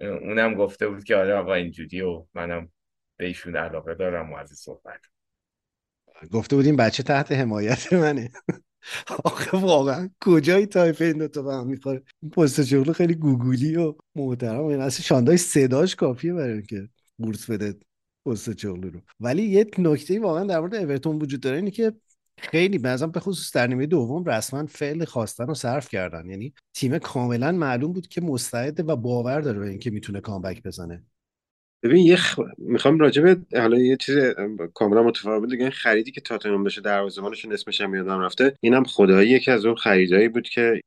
[0.00, 2.68] اونم گفته بود که آره آقا اینجوری و منم
[3.16, 5.00] به ایشون علاقه دارم و از این صحبت.
[6.32, 8.30] گفته بودیم بچه تحت حمایت منه.
[9.24, 14.64] آخه واقعا کجای تایپ این دوتا به هم می‌خوره؟ پستکوگلو خیلی گوگولی و محترم.
[14.64, 17.74] این اصلا شان دایش صداش کافیه برای که بورس بده
[18.26, 19.00] پستکوگلو رو.
[19.20, 21.92] ولی یه نکته واقعا در مورد اورتون وجود داره اینه که
[22.38, 26.30] خیلی بعضا به خصوص در نیمه دوم رسما فعل خواستن رو صرف کردن.
[26.30, 31.04] یعنی تیم کاملا معلوم بود که مستعده و باور داره به اینکه می‌تونه comeback بزنه.
[31.86, 32.40] ببین یه خ...
[32.58, 34.16] می‌خوام راجع به حالا یه چیز
[34.74, 38.56] کاملا متفاوت بگم خریدی که تاتنهام بشه دروازه‌بانشون اسمش هم یادم رفته.
[38.60, 40.80] اینم خدایی یکی از اون خریدایی بود که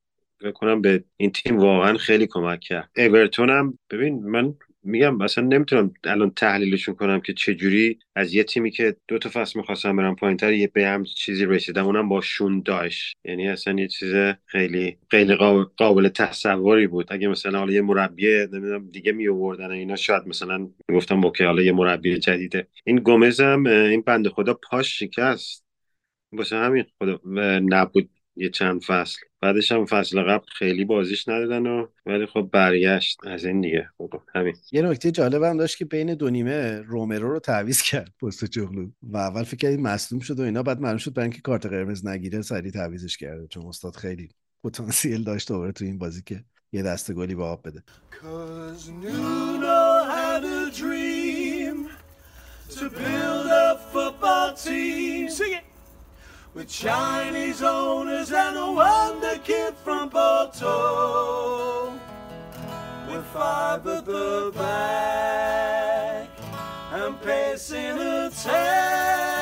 [0.45, 2.89] بکنم به این تیم واقعا خیلی کمک کرد.
[2.97, 8.71] اورتون هم ببین من میگم مثلا نمی‌تونم الان تحلیلشون کنم که چجوری از یه تیمی
[8.71, 12.61] که دو تا فصل می‌خواستم برم پایینتر یه به هم چیزی رسیدم اونم با شون
[12.65, 13.17] داشت.
[13.25, 14.13] یعنی اصلا یه چیز
[14.45, 15.35] خیلی خیلی
[15.77, 17.13] قابل تصوری بود.
[17.13, 21.61] اگه مثلا حالا یه مربی نمی‌دونم دیگه می آوردن اینا شاید مثلا گفتم اوکی حالا
[21.61, 22.67] یه مربی جدیده.
[22.83, 25.65] این گومز هم این بنده خدا پاش شکست.
[26.31, 27.19] واسه همین خدا
[27.59, 29.28] نبود یه چند فصل.
[29.41, 33.19] بعدش هم فصل قبل خیلی بازیش ندادن و ولی خب برگشت.
[33.27, 33.89] از این دیگه.
[33.97, 34.55] خب همین.
[34.71, 38.89] یه نکته جالب هم داشت که بین دو نیمه رومرو رو تعویض کرد پست جغلو
[39.03, 42.07] و اول فکر کردیم مصدوم شد و اینا بعد معلوم شد برای اینکه کارت قرمز
[42.07, 44.29] نگیره سریع تعویزش کرده چون استاد خیلی
[44.63, 47.83] پتانسیل داشت دوباره تو این بازی که یه دست گلی به آب بده.
[48.21, 49.83] Cause Nuno
[50.15, 51.77] had a dream
[52.75, 55.29] to build a football team.
[55.29, 55.68] Sing it!
[56.59, 61.93] With Chinese owners and a wonder kid from Porto.
[63.07, 66.27] With five at the back
[66.91, 69.38] and pace in attack.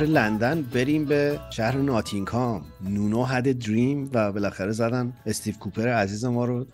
[0.00, 2.64] شهر لندن بریم به شهر ناتینگهام.
[2.80, 6.66] نونو had a dream و بالاخره زدن استیو کوپر عزیز ما رو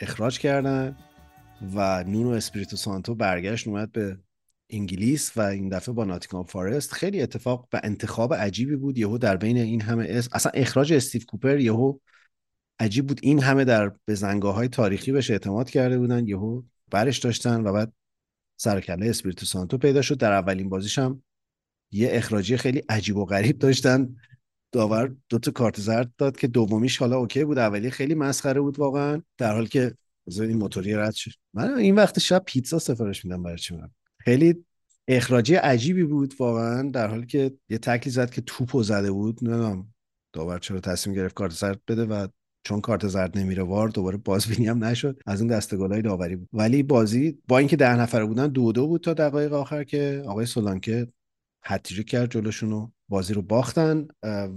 [0.00, 0.96] اخراج کردن
[1.74, 4.18] و نونو اسپریتو سانتو برگشت اومد به
[4.70, 6.92] انگلیس و این دفعه با ناتینگهام فارست.
[6.92, 8.98] خیلی اتفاق و انتخاب عجیبی بود.
[8.98, 11.98] یهو در بین این همه اسم اصلا اخراج استیو کوپر یهو
[12.78, 13.20] عجیب بود.
[13.22, 16.26] این همه در بزنگاه های تاریخی بهش اعتماد کرده بودن.
[16.26, 17.92] یهو برش داشتن و بعد
[18.56, 20.18] سر و کله اسپریتو سانتو پیدا شد.
[20.18, 21.22] در اولین بازیش هم
[21.92, 24.16] یه اخراجی خیلی عجیب و غریب داشتن.
[24.72, 28.78] داور دو تا کارت زرد داد که دومیش حالا OK بود اولی خیلی مسخره بود
[28.78, 29.94] واقعا در حالی که
[30.26, 31.30] این موتوری رد شد.
[31.54, 34.64] من این وقت شب پیتزا سفارش میدم برای چی من خیلی
[35.08, 39.44] اخراجی عجیبی بود واقعا در حالی که یه تکلی زد که توپو زده بود.
[39.44, 39.94] نمی‌دونم
[40.32, 42.26] داور چرا تصمیم گرفت کارت زرد بده و
[42.64, 45.20] چون کارت زرد نمیره VAR دوباره بازبینی هم نشد.
[45.26, 46.48] از اون دسته گلای داوری بود.
[46.52, 50.46] ولی بازی با اینکه ده نفره بودن دو دو بود تا دقایق آخر که آقای
[50.46, 51.08] سولانکه
[51.64, 54.08] هتریک کرد جلوشون و بازی رو باختن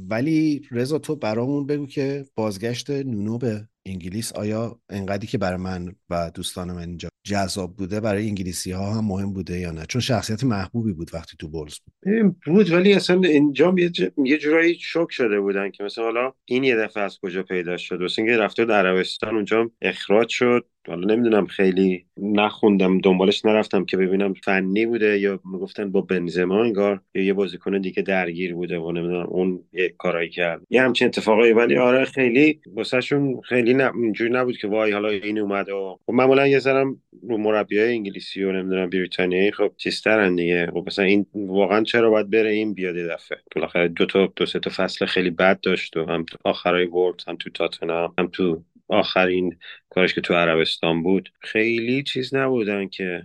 [0.10, 5.96] ولی رضا تو برامون بگو که بازگشت نونو به انگلیس آیا انقدری که برای من
[6.10, 10.02] و دوستان من اینجا جذاب بوده برای انگلیسی ها هم مهم بوده یا نه؟ چون
[10.02, 12.36] شخصیت محبوبی بود وقتی تو بولز بود.
[12.46, 13.76] بود ولی اصلا اینجا
[14.18, 18.02] یه, جورایی شوک شده بودن که مثلا حالا این یه دفعه از کجا پیدا شد؟
[18.02, 20.66] واسه اینکه رفته در عربستان اونجا اخراج شد.
[20.88, 27.02] حالا نمی‌دونم خیلی نخوندم دنبالش نرفتم که ببینم فنی بوده یا می‌گفتن با بنزما انگار
[27.16, 30.62] یا یه بازیکن دیگه درگیر بوده و نمی‌دونم اون یه کارایی کرد.
[30.70, 35.70] یه همچین اتفاقایی ولی آره خیلی واسهشون خیلی اینجوری نبود که وای حالا این اومد
[35.70, 40.72] و خب معمولا یه ذرم رو مربیای انگلیسی و نمی‌دونم بریتانیایی خب چیزترن دیگه.
[40.74, 44.60] خب مثلا این واقعا چرا باید بره این بیاد دفعه؟ بالاخره دو تا دو سه
[44.60, 49.58] تا فصل خیلی بد داشت و هم آخرای ورد هم تو تاتنهام هم تو آخرین
[49.90, 51.30] کارش که تو عربستان بود.
[51.40, 53.24] خیلی چیز نبودن که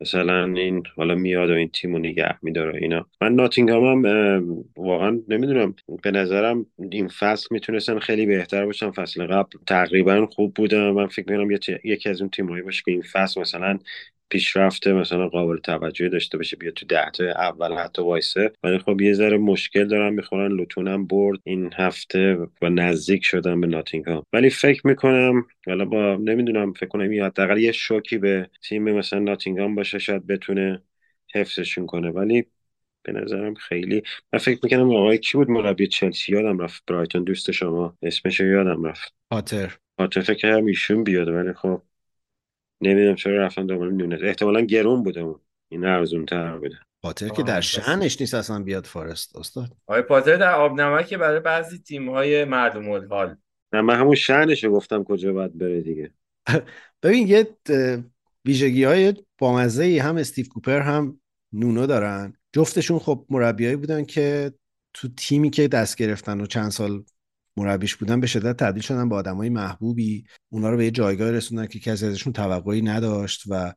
[0.00, 3.06] مثلا این حالا میاد و این تیم رو نگه میداره اینا.
[3.20, 5.74] من ناتینگهام هم واقعا نمی‌دونم.
[6.02, 8.90] به نظرم این فصل می‌تونستن خیلی بهتر باشن.
[8.90, 10.90] فصل قبل تقریبا خوب بودن.
[10.90, 13.78] من فکر می‌کنم یکی از اون تیمایی باشه که این فصل مثلا
[14.30, 18.52] پیشرفته مثلا قابل توجهی داشته باشه بیا تو ده تا اول حتی وایسه.
[18.62, 21.38] ولی خب یه ذره مشکل دارن می‌خورن لوتونم برد.
[21.44, 24.22] این هفته و نزدیک شدن به ناتینگهام.
[24.32, 29.18] ولی فکر می‌کنم حالا با نمی‌دونم فکر کنم یه حداقل یه شوکی به تیم مثلا
[29.18, 30.82] ناتینگهام باشه شاید بتونه
[31.34, 32.10] حفظشون کنه.
[32.10, 32.44] ولی
[33.02, 37.50] به نظرم خیلی من فکر می‌کنم آقای کی بود مربی چلسی؟ یادم رفت برایتون دوست
[37.50, 39.14] شما اسمش یادم رفت.
[39.30, 39.76] پاتر.
[40.00, 41.82] حتی فکر کردم ایشون بیاد ولی خب
[42.80, 44.22] نمی‌دونم چرا رفتن دنبال نونز.
[44.22, 45.40] احتمالا گرون بوده اون.
[45.68, 46.78] این ارزون تر بوده.
[47.02, 47.64] پاتر که در بس.
[47.64, 49.68] شأنش نیست اصلا بیاد فارست استاد.
[49.86, 53.36] آقای پاتر در آب نمکی برای بعضی تیم های مردم الحال
[53.72, 56.12] نه من همون شأنش رو گفتم کجا باید بره دیگه.
[57.02, 57.56] ببین یه
[58.44, 61.20] ویژگی های بامزه ای هم استیو کوپر هم
[61.52, 62.32] نونو دارن.
[62.52, 64.52] جفتشون خب مربیایی بودن که
[64.94, 67.04] تو تیمی که دست گرفتن و چند سال
[67.60, 70.24] مربیش بودن به شدت تبدیل شدن به آدمای محبوبی.
[70.48, 73.72] اونا رو به یه جایگاه رسوندن که کسی ازشون توقعی نداشت و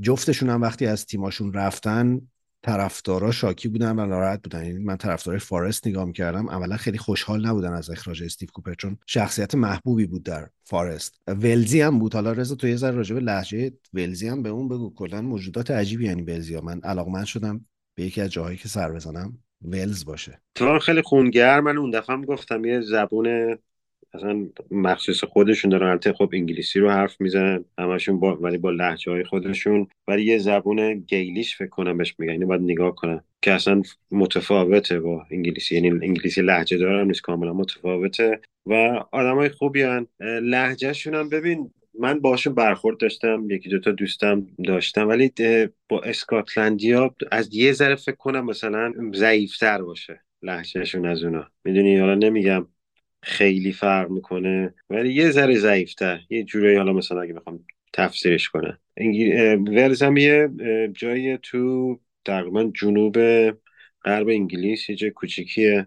[0.00, 2.20] جفتشون هم وقتی از تیماشون رفتن
[2.62, 4.66] طرفدارا شاکی بودن و ناراحت بودن.
[4.66, 8.98] یعنی من طرفدارای فارست نگاه می‌کردم اولا خیلی خوشحال نبودن از اخراج استیو کوپر چون
[9.06, 11.20] شخصیت محبوبی بود در فارست.
[11.26, 12.14] ولزی هم بود.
[12.14, 14.94] حالا رضا تو یه ذره راجع به لهجه ولزی هم به اون بگو.
[14.94, 17.64] کلا موجودات عجیبی یعنی ولزی من علاقمند شدم
[17.94, 19.38] به یکی از جاهایی که سر بزنم.
[19.62, 20.40] ولز باشه.
[20.54, 23.58] تو خیلی خونگرم من اون دفعه هم گفتم یه زبون
[24.14, 25.90] اصلا مخصوص خودشون دارن.
[25.90, 29.86] البته خب انگلیسی رو حرف می‌زنن همشون با ولی با لهجه های خودشون.
[30.08, 32.32] ولی یه زبون گیلیش فکر کنم بهش میگن.
[32.32, 33.24] اینو باید نگاه کنم.
[33.42, 35.74] که اصلا متفاوته با انگلیسی.
[35.74, 38.40] یعنی انگلیسی لهجه دارم نیست کاملا متفاوته.
[38.66, 38.72] و
[39.12, 40.06] آدمای خوبی هن.
[40.20, 45.32] لهجهشون هم ببین من باشون برخورد داشتم یکی دوتا دوستم داشتم ولی
[45.88, 51.46] با اسکاتلندیا از یه ذره فکر کنم مثلا ضعیفتر باشه لهجهشون از اونا.
[51.64, 52.66] می‌دونی؟ حالا نمیگم
[53.22, 56.20] خیلی فرق می‌کنه ولی یه ذره ضعیفتر.
[56.30, 58.78] یه جورایی حالا مثلا اگه بخوام تفسیرش کنم.
[59.66, 60.48] ولز هم یه
[60.92, 63.16] جای تو تقریبا جنوب
[64.04, 65.86] غرب انگلیس یه جای کوچیکیه.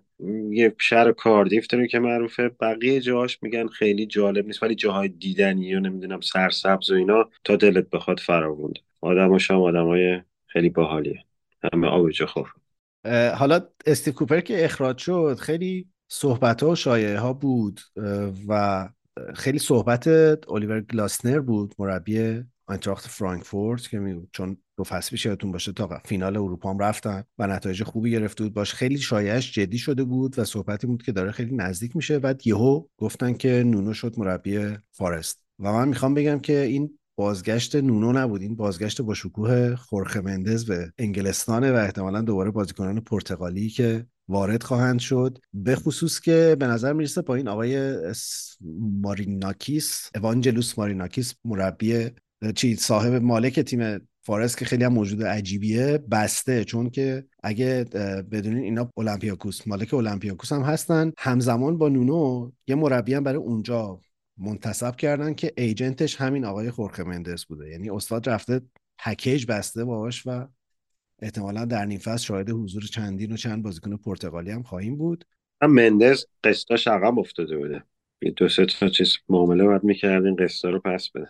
[0.52, 2.50] یه شهر کاردیف داره که معروفه.
[2.50, 7.56] بقیه جاهاش میگن خیلی جالب نیست ولی جاهای دیدنی و نمی‌دونم سرسبز و اینا تا
[7.56, 8.74] دلت بخواد فراوند.
[9.02, 11.24] آدماش هم آدمای خیلی باحالیه.
[11.74, 12.54] همه آبجو خور
[13.36, 17.82] حالا استی کوپر که اخراج شد خیلی صحبت ها و شایعه ها بود
[18.48, 18.90] و
[19.36, 20.08] خیلی صحبت
[20.50, 25.72] الیور گلاسنر بود مربی آینتراخت فرانکفورت که می چون دو فصل پیش یادتون باشه.
[25.72, 28.54] تا فینال اروپا هم رفتن و نتایج خوبی گرفته بود.
[28.54, 32.20] باش خیلی شایعش جدی شده بود و صحبتی بود که داره خیلی نزدیک میشه.
[32.20, 35.44] بعد یهو گفتن که نونو شد مربی فارست.
[35.60, 38.41] و من می‌خوام بگم که این بازگشت نونو نبود.
[38.41, 44.63] این بازگشت با شکوه خورخه مندز به انگلستانه و احتمالا دوباره بازیکنان پرتغالی که وارد
[44.63, 45.38] خواهند شد.
[45.54, 47.98] به خصوص که به نظر می‌رسه با این آقای
[49.02, 52.10] ماریناکیس اوانجلوس ماریناکیس مربی
[52.56, 56.64] چی؟ صاحب مالک تیم فارست که خیلی هم موجود عجیبیه بسته.
[56.64, 57.84] چون که اگه
[58.32, 61.12] بدونین اینا اولمپیاکوس مالک اولمپیاکوس هم هستن.
[61.18, 64.00] همزمان با نونو یه مربی هم برای اونجا
[64.38, 67.70] منتصب کردن که ایجنتش همین آقای خورخه مندس بوده.
[67.70, 68.62] یعنی استاد رفته
[69.06, 70.48] پکیج بسته باهاش و
[71.20, 75.26] احتمالا در نیم فصل شاهد حضور چندین و چند بازیکن پرتغالی هم خواهیم بود.
[75.62, 77.84] هم مندز قسطاش عقب افتاده بوده.
[78.22, 81.30] یه دو سه تا چیز معامله باید می‌کردین قسطا رو پس بده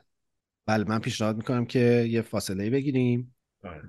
[0.68, 3.36] بله من پیشنهاد می‌کنم که یه فاصله بگیریم.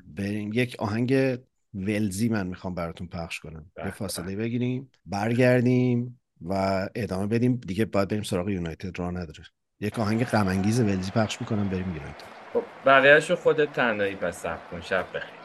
[0.06, 0.50] بریم.
[0.52, 1.38] یک آهنگ
[1.74, 3.70] ولزی من می‌خوام براتون پخش کنم.
[3.84, 7.56] یه فاصله بگیریم برگردیم و ادامه بدیم.
[7.56, 8.98] دیگه باید بریم سراغ یونایتد.
[8.98, 9.44] راه نداره.
[9.80, 11.68] یک آهنگ غم انگیز ولزی پخش می‌کنم.
[11.68, 12.24] بریم یونایتد.
[12.52, 14.80] خب بقیه‌اشو خودت تنهایی پس کن.
[14.80, 15.41] شب بخیر.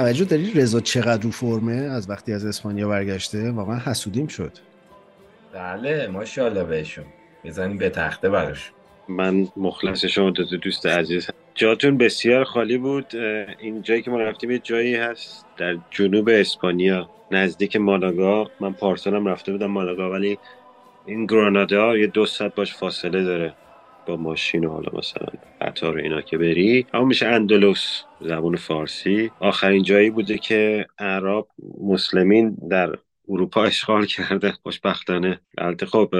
[0.00, 4.52] توجه داری رضا چقدر رو فرمه؟ از وقتی از اسپانیا برگشته واقعا حسودیم شد.
[5.52, 7.04] بله ماشاءالله بهشون.
[7.44, 8.70] بزنیم به تخته براش.
[9.08, 11.26] من مخلص شما دو دوست عزیز.
[11.54, 13.16] جاتون بسیار خالی بود.
[13.58, 18.50] این جایی که ما رفتیم یه جایی هست در جنوب اسپانیا نزدیک مالاگا.
[18.60, 20.38] من پارسالم رفته بودم مالاگا ولی
[21.06, 23.54] این گرانادا یه دو ساعت باش فاصله داره.
[24.06, 25.26] با ماشین و حالا مثلا
[25.60, 26.86] قطار اینا که بری.
[26.94, 29.30] اما میشه اندلس زبون فارسی.
[29.40, 31.46] آخرین جایی بوده که عرب
[31.80, 32.94] مسلمین در
[33.28, 34.52] اروپا اشغال کرده.
[34.52, 35.40] خوشبختانه.
[35.58, 36.14] البته خب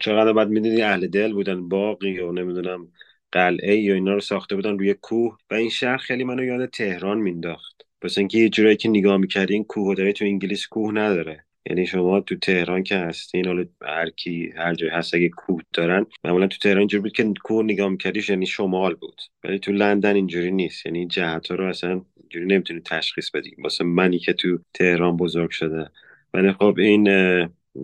[0.00, 2.88] چقدر بعد می‌دونی اهل دل بودن باقی و نمی‌دونم
[3.32, 5.38] قلعه یا اینا رو ساخته بودن روی کوه.
[5.50, 9.54] و این شهر خیلی منو یاد تهران مینداخت پس اینکه یه جورایی که نگاه می‌کردی
[9.54, 11.44] این کوه داره تو انگلیس کوه نداره.
[11.66, 16.06] یعنی شما تو تهران که هستین حالا هر کی هر جای هست اگه کوه دارن
[16.24, 19.22] معمولا تو تهران اینجوری بود که کوه نگاه میکردیش یعنی شمال بود.
[19.44, 20.86] ولی تو لندن اینجوری نیست.
[20.86, 23.56] یعنی جهت رو اصلا اینجوری نمی‌تونی تشخیص بدی.
[23.58, 25.90] واسه منی که تو تهران بزرگ شده.
[26.34, 27.04] ولی خب این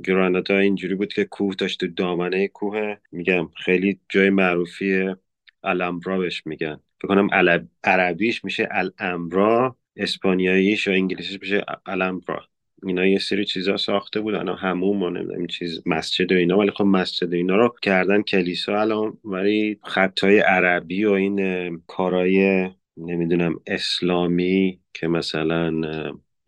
[0.04, 2.96] گرانادا اینجوری بود که کوه داشت تو دامنه کوه.
[3.12, 5.14] میگم خیلی جای معروفی
[5.62, 6.80] الامبرا بهش میگن.
[7.00, 7.28] فکر کنم
[7.84, 12.48] عربیش میشه الامبرا اسپانیاییش یا انگلیسیش میشه الامبرا.
[12.86, 16.84] اینا یه سری چیزا ساخته بودن هموم و نمی‌دونم چیز مسجد و اینا ولی خب
[16.84, 24.80] مسجد و اینا رو کردن کلیسا الان ولی خطای عربی و این کارای نمی‌دونم اسلامی
[24.94, 25.70] که مثلا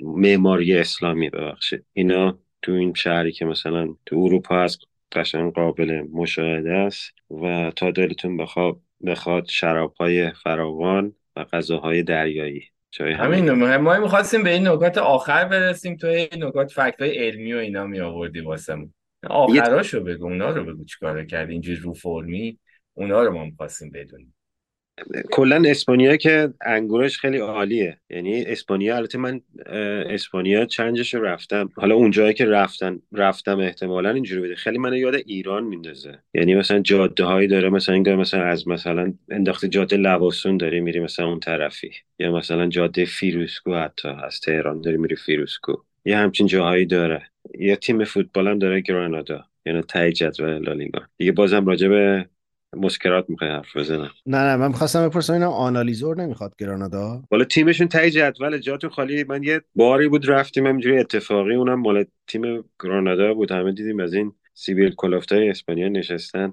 [0.01, 1.85] معماری اسلامی ببخشید.
[1.93, 4.81] اینا تو این شهری که مثلا تو اروپا هست
[5.13, 12.63] قشنگ قابل مشاهده است و تا دلتون بخواد بخواد شرابهای فراوان و غذاهای دریایی.
[12.99, 17.57] همین ما می‌خواستیم به این نکات آخر برسیم تو این نکات فکت های علمی و
[17.57, 18.95] اینا می آوردی واسمون
[19.27, 21.53] آخراشو بگو اونا رو بگو چیکار کردی.
[21.53, 22.59] اینجوری رو فرمی
[22.95, 24.35] اونا رو ما می‌خواستیم بدونیم.
[25.31, 27.97] کلا اسپانیا که انگورش خیلی عالیه.
[28.11, 29.41] یعنی اسپانیا البته من
[30.11, 31.71] اسپانیا چند شهر رو رفتم.
[31.77, 34.55] حالا اون جایی که رفتن رفتم احتمالا اینجوری بوده.
[34.55, 36.19] خیلی من یاد ایران میندازه.
[36.35, 41.01] یعنی مثلا جاده هایی داره مثلا انگار مثلا از مثلا انداخته جاده لواسون داری میری
[41.01, 41.91] مثلا اون طرفی.
[42.19, 47.23] یا مثلا جاده فیروزکوه حتی از تهران داری میری فیروزکوه یه همچین جاهایی داره.
[47.59, 49.45] یه تیم فوتبال هم داره گرانادا.
[49.67, 51.01] یعنی ته جدول لالیگا.
[51.17, 52.29] دیگه بازم راجع به
[52.77, 54.11] مسکرات می‌خوای حرف بزنم.
[54.27, 59.25] نه نه من می‌خواستم بپرسم اینا آنالیزور نمی‌خواد گرانادا؟ حالا تیمشون تای جدول جاتون خالی.
[59.25, 63.53] من یه باری بود رفتیم همینجوری اتفاقی اونم مال تیم گرانادا بود.
[63.53, 66.53] همه دیدیم از این سیبیل کلافتای اسپانیا نشستن.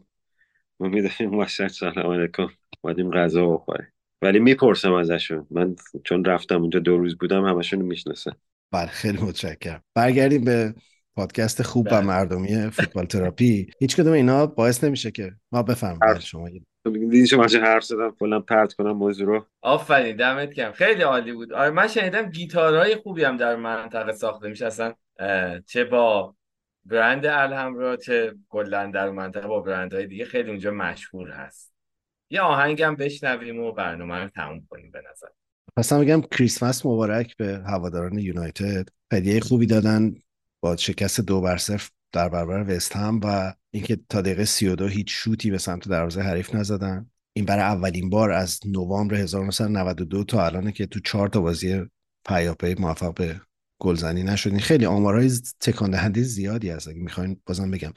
[0.80, 2.48] ما می‌دونیم وسط سلام علیکم
[2.82, 3.88] اومدیم غذا بخوریم.
[4.22, 5.48] ولی می‌پرسم ازشون.
[5.52, 8.32] من چون رفتم اونجا دو روز بودم همشون می‌شناسن.
[8.72, 9.84] بله خیلی متشکرم.
[9.96, 10.74] برگردیم به
[11.18, 12.02] پادکست خوب و بله.
[12.02, 13.68] مردمی فوتبال تراپی.
[13.80, 15.32] هیچ کدوم اینا باعث نمیشه که.
[15.52, 16.50] ما بفهم بله شما
[16.94, 19.46] دیدی شما چه حرف زدم؟ کلا پرت کنم موضوع رو.
[19.62, 20.72] آفرین دمت گرم.
[20.72, 21.54] خیلی عالی بود.
[21.54, 24.66] آره من شنیدم گیتارهای خوبی هم در منطقه ساخته میشه.
[24.66, 24.94] اصلا
[25.66, 26.36] چه با
[26.86, 31.74] برند الهمرا چه کلا در منطقه با برندهای دیگه خیلی اونجا مشهور هست.
[32.30, 35.28] یه آهنگم بشنویم و برنامه رو تموم کنیم به نظر.
[35.74, 38.90] خواستم بگم کریسمس مبارک به هواداران یونایتد.
[39.14, 40.16] هدیه خوبی دادن.
[40.62, 45.08] با شکست دو بر صفر در برابر وست هم و اینکه تا دقیقه 32 هیچ
[45.10, 47.12] شوتی به سمت دروازه حریف نزدن.
[47.34, 51.86] این برای اولین بار از نوامبر 1992 تا الانه که تو چهار تا بازی
[52.28, 53.42] پیاپی موفق به
[53.82, 54.60] گلزنی نشدین.
[54.60, 57.92] خیلی آمارهای تکان دهنده زیادی هست اگه می‌خواین بازم بگم.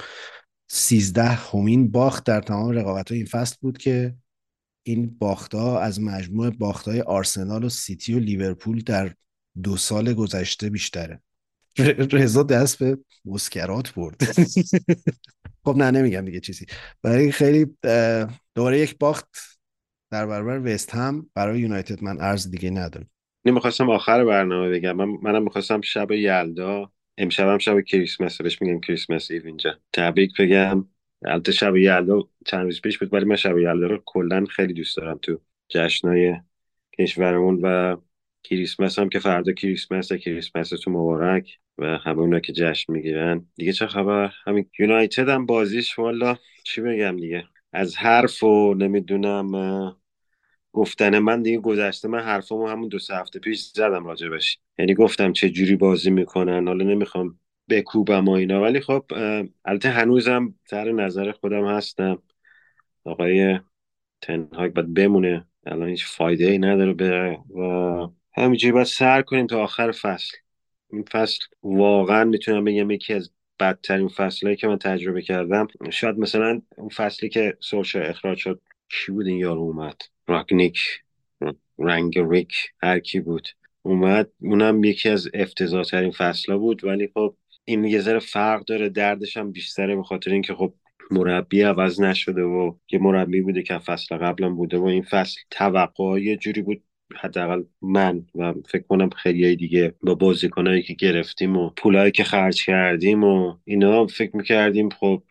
[0.71, 4.15] 13 همین باخت در تمام رقابت این فصل بود که
[4.83, 9.15] این باختها از مجموع باختهای آرسنال و سیتی و لیورپول در
[9.63, 11.23] دو سال گذشته بیشتره.
[12.13, 14.21] رضا دست به مسکرات برد.
[15.65, 16.67] خب نه نمیگم دیگه چیزی.
[17.03, 17.67] برای خیلی
[18.55, 19.29] دوباره یک باخت
[20.11, 21.31] در برابر وست هم.
[21.35, 23.11] برای یونایتد من ارز دیگه ندارم.
[23.45, 24.97] نمی‌خواستم آخر برنامه بگم.
[24.97, 29.79] من منم می‌خواستم شب یلدا امشب هم شب کریسمس بهش میگن کریسمس ایو اینجا.
[29.93, 30.85] تبریک بگم.
[31.25, 34.97] البته شب یلدا چند روز پیش بود ولی من شب یلدا رو کلا خیلی دوست
[34.97, 36.37] دارم تو جشنای
[36.99, 37.97] کشورمون و
[38.43, 43.47] کریسمس هم که فردا کریسمس کریسمستون مبارک و همه اونا که جشن می‌گیرن.
[43.57, 49.97] دیگه چه خبر؟ همین یونایتد هم بازیش والا چی بگم دیگه؟ از حرف و نمی‌دونم
[50.73, 55.33] گفتن من دیگه گذشته من حرفامو همون دو سه هفته پیش زدم راجبش یعنی گفتم
[55.33, 57.39] چه جوری بازی می‌کنن حالا نمی‌خوام
[57.69, 58.63] بکوبم و اینا.
[58.63, 59.05] ولی خب
[59.65, 62.23] البته هنوزم سر نظر خودم هستم.
[63.05, 63.61] آقای
[64.21, 65.47] تنهاگ باید بمونه.
[65.67, 70.37] الان هیچ فایده ای نداره بره و همینجوری باید سر کنیم تا آخر فصل.
[70.93, 73.31] این فصل واقعا می‌تونم بگم یکی از
[73.61, 75.67] بدترین فصلهایی که من تجربه کردم.
[75.91, 80.81] شاید مثلا اون فصلی که سولشر اخراج شد کی بود این یارو اومد؟ راگنیک
[81.79, 83.49] رنگ ریک هر کی بود
[83.83, 84.31] اومد.
[84.41, 88.89] اونم یکی از افتضاح ترین فصلها بود ولی خب این یه ذره فرق داره.
[88.89, 90.75] دردش هم بیشتره به خاطر اینکه خب
[91.11, 96.21] مربی عوض نشده و یه مربی بوده که فصل قبلا بوده و این فصل توقع
[96.21, 96.83] یه جوری بود
[97.17, 102.65] حداقل من و فکر کنم خیلی دیگه با بازیکنایی که گرفتیم و پولایی که خرج
[102.65, 105.23] کردیم و اینا فکر می‌کردیم خب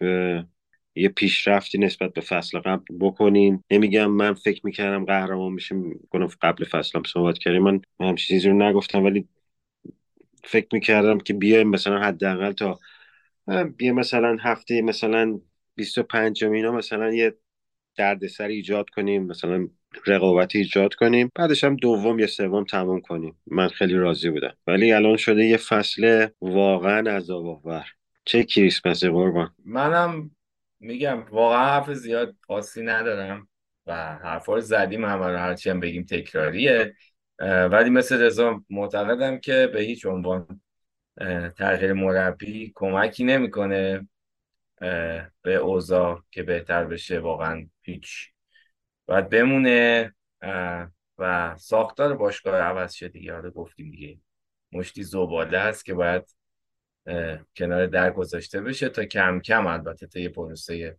[0.96, 3.64] یه پیشرفتی نسبت به فصل قبل بکنیم.
[3.72, 7.64] نمیگم من فکر می‌کردم قهرمان میشیم کنم قبل فصلم صحبت کردیم.
[7.64, 9.28] من همچین چیزی رو نگفتم ولی
[10.44, 12.80] فکر می‌کردم که بیایم مثلا حداقل تا
[13.78, 15.40] بیا مثلا هفته مثلا
[15.76, 17.36] 25 اینا مثلا یه
[17.96, 19.24] دردسر ایجاد کنیم.
[19.26, 19.68] مثلا
[20.08, 21.32] رقابت ایجاد کنیم.
[21.36, 23.42] بعدش هم دوم یا سوم تموم کنیم.
[23.48, 24.58] من خیلی راضی بودم.
[24.68, 27.86] ولی الان شده یه فصل واقعا عذاب آور
[28.26, 29.54] چه کریسمس قربان.
[29.66, 30.32] منم
[30.80, 33.48] میگم واقعا حرف زیاد خاصی ندارم
[33.88, 36.96] و حرفا رو زدیم رو هرچی هم بگیم تکراریه.
[37.72, 40.62] ولی مثل رضا معتقدم که به هیچ عنوان
[41.58, 44.08] تغییر مربی کمکی نمی‌کنه
[45.42, 47.20] به اوضاع که بهتر بشه.
[47.20, 48.30] واقعا هیچ
[49.10, 50.14] باید بمونه
[51.18, 53.34] و ساختار باشگاه عوض شه دیگه.
[53.34, 54.20] حالا گفتیم دیگه
[54.72, 56.36] مشتی زباله هست که باید
[57.55, 60.97] کنار در گذاشته بشه تا کم کم البته تا یه پروسه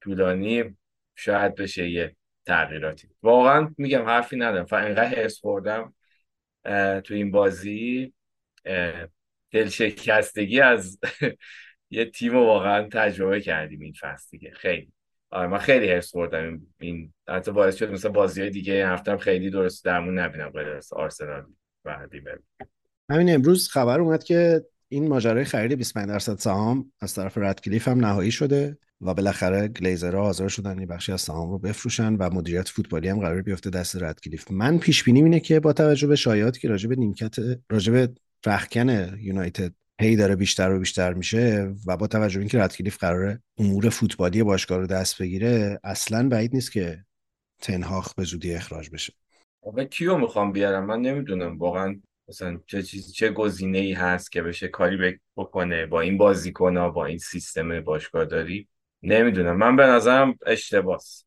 [0.00, 0.76] طولانی
[1.14, 3.08] شاید بشه یه تغییراتی.
[3.22, 4.66] واقعا میگم حرفی ندارم.
[4.66, 5.94] فقط اینقدر حرص خوردم
[7.04, 8.14] تو این بازی
[9.50, 10.98] دلشکستگی از
[11.90, 14.50] یه تیم واقعا تجربه کردیم این فصل دیگه.
[14.50, 14.92] خیلی.
[15.30, 19.50] آره من خیلی حرص خوردم این, حتی باعث شد مثلا بازی های دیگه هم خیلی
[19.50, 21.46] درست درمون نبینم غیر از آرسنال
[21.84, 22.66] و لیورپول.
[23.10, 28.00] همین امروز خبر اومد که این ماجرای خرید 25 درصد سهام از طرف ردکلیف هم
[28.00, 32.68] نهایی شده و بالاخره گلیزرها حاضر شدن این بخشی از سهام رو بفروشن و مدیریت
[32.68, 36.60] فوتبالی هم قرار بیفته دست ردکلیف من پیش بینی اینه که با توجه به شایعاتی
[36.60, 37.36] که راجع به نیمکت
[37.70, 38.08] راجع به
[38.46, 43.42] رخکن یونایتد هی داره بیشتر و بیشتر میشه و با توجه به اینکه ردکلیف قراره
[43.58, 47.04] امور فوتبالی باشگاه رو دست بگیره اصلا بعید نیست که
[47.62, 49.12] تنهاخ به زودی اخراج بشه.
[49.62, 51.58] آقا کیو می‌خوام بیارم؟ من نمی‌دونم.
[51.58, 56.18] واقعا مثلا چه چیز چه گزینه ای هست که بشه کاری بک- بکنه با این
[56.18, 58.68] بازیکن با این سیستم باشگاهداری؟
[59.02, 59.56] نمی‌دونم.
[59.56, 61.25] من به نظرم اشتباس.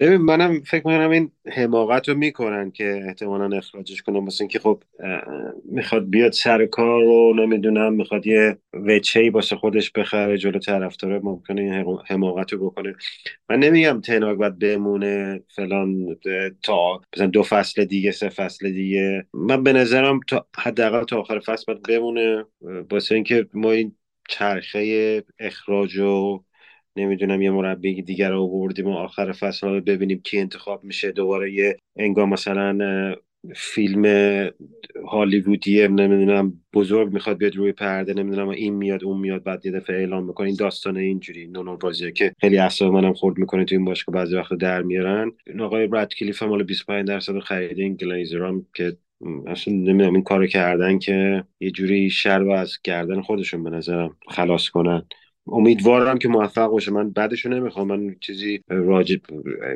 [0.00, 4.18] ببین منم فکر می‌کنم این حماقت رو می‌کنن که احتمالا اخراجش کنن.
[4.18, 4.82] مثل اینکه خب
[5.64, 11.60] می‌خواد بیاد سر کار رو نمی‌دونم می‌خواد یه وچهی واسه خودش بخره جلو طرفدار ممکنه
[11.60, 12.94] این حماقت رو بکنه.
[13.50, 16.16] من نمیگم تنهاگ باید بمونه فلان
[16.62, 19.26] تا مثلا دو فصل دیگه سه فصل دیگه.
[19.34, 22.44] من به نظرم تا حداقل تا آخر فصل باید بمونه.
[22.90, 23.96] واسه اینکه ما این
[24.28, 26.44] چرخه اخراج و
[26.96, 31.12] نمی‌دونم یه مربی دیگر رو آوردیم و آخر فصل رو ببینیم کی انتخاب میشه.
[31.12, 33.14] دوباره یه انگار مثلا
[33.56, 34.04] فیلم
[35.08, 39.96] هالیوودی نمی‌دونم بزرگ می‌خواد بیاد روی پرده نمی‌دونم این میاد اون میاد بعد یه دفعه
[39.96, 40.46] اعلام می‌کنه.
[40.46, 44.36] این داستان اینجوری نونو بازیه که خیلی اعصاب منم خورد می‌کنه تو این باشگاه بعضی
[44.36, 45.32] وقت در میارن.
[45.46, 48.96] این آقای رادکلیف هم حالا 25 درصد خریده این گلیزرام که
[49.46, 54.16] اصلا نمی‌دونم این کارو کردن که یه جوری شر رو از گردن خودشون به نظرم
[54.28, 55.06] خلاص کنن.
[55.46, 56.90] امیدوارم که موفق باشه.
[56.92, 57.88] من بعدشو نمی‌خوام.
[57.88, 59.20] من چیزی راجب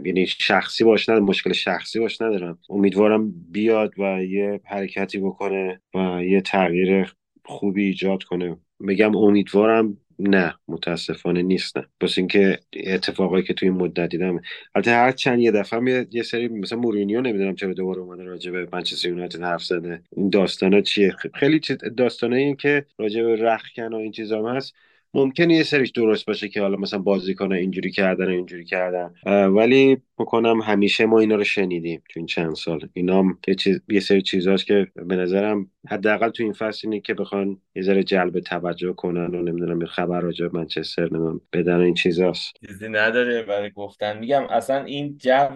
[0.05, 2.59] یعنی شخصی باش ندارم مشکل شخصی باش ندارم.
[2.71, 7.13] امیدوارم بیاد و یه حرکتی بکنه و یه تغییر
[7.45, 8.57] خوبی ایجاد کنه.
[8.81, 14.41] میگم امیدوارم نه متاسفانه نیستم بس اینکه اتفاقایی که توی این مدت دیدم.
[14.75, 18.69] البته هر چند یه دفعه یه, سری مثلا مورینیو نمی‌دونم چرا دوباره اومده راجع به
[18.73, 20.03] منچستر یونایتد حرف زده.
[20.17, 21.61] این داستانا چیه؟ خیلی
[21.97, 24.75] داستانه این که راجع به رخکن و این چیزا هم هست.
[25.15, 29.15] ممکنه یه سریش درست باشه که حالا مثلا بازیکن اینجوری کردن اینجوری کردن.
[29.47, 32.89] ولی می‌کنم همیشه ما اینا رو شنیدیم تو این چند سال.
[32.93, 37.01] اینا هم یه, چیز، یه سری چیزاست که به نظرم حداقل تو این فصل اینه
[37.01, 41.95] که بخوان یه ذره جلب توجه کنن و نمی‌دونم خبر راجع منچستر نمی‌دونم بدن این
[41.95, 42.53] چیزاست.
[42.67, 44.19] چیزی نداره برای گفتن.
[44.19, 45.49] میگم اصلا این جو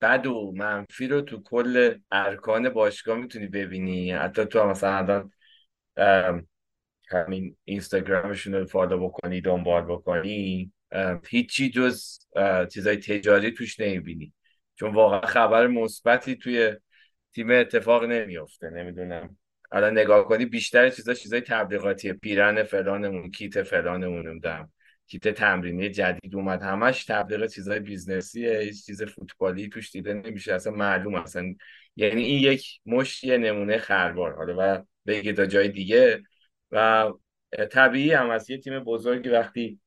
[0.00, 4.10] بد و منفی رو تو کل ارکان باشگاه می‌تونی ببینی.
[4.10, 5.28] حتی تو مثلا
[7.10, 10.72] همین اینستاگرامشون رو follow بکنی دنبال بکنی
[11.28, 12.18] هیچی جز
[12.72, 14.32] چیزای تجاری توش نمی‌بینی.
[14.74, 16.72] چون واقعا خبر مثبتی توی
[17.34, 19.38] تیم اتفاق نمیفته نمی‌دونم.
[19.72, 24.72] الان نگاه کنی بیشتر چیزا چیزای تبلیغاتیه پیرهن فلانمون کیت فلانمون نمی‌دونم
[25.06, 30.54] کیت تمرینی جدید اومد همش تبلیغ چیزای business یه هیچ چیز فوتبالی توش دیده نمیشه
[30.54, 31.54] اصلا معلوم اصلا.
[31.96, 36.22] یعنی این یک مشت نمونه خروار حالا و بگی تا جای دیگه
[36.72, 37.06] و
[37.70, 39.80] طبیعی هم از یه تیم بزرگی وقتی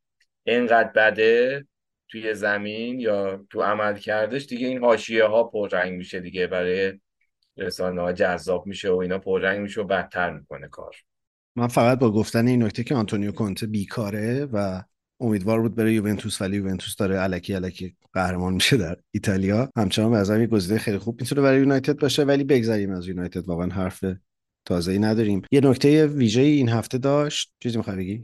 [0.44, 1.66] اینقدر بده
[2.10, 6.48] توی زمین یا تو عمل کردش دیگه این حاشیه ها پررنگ میشه دیگه.
[6.48, 7.00] برای
[7.58, 10.96] رسانه جذاب میشه و اینا پررنگ میشه و بدتر می‌کنه کار.
[11.56, 14.82] من فقط با گفتن این نکته که آنتونیو کونته بیکاره و
[15.20, 19.70] امیدوار بود بره یوونتوس ولی یوونتوس داره الکی الکی قهرمان میشه در ایتالیا.
[19.78, 23.48] همچنان به نظرم یه گزینه خیلی خوب می‌تونه برای یونایتد باشه ولی بگذریم از یونایتد.
[23.48, 24.06] واقعا حرف
[24.66, 25.42] تازه‌ای نداریم.
[25.52, 27.54] یه نکته ویژه این هفته داشت.
[27.60, 28.22] چیزی می‌خوای بگی؟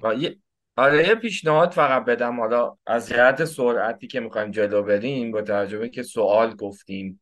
[0.76, 2.40] آره یه پیشنهاد فقط بدم.
[2.40, 7.22] حالا از جهت سرعتی که می‌خوایم جلو بریم با توجه به که سوال گفتیم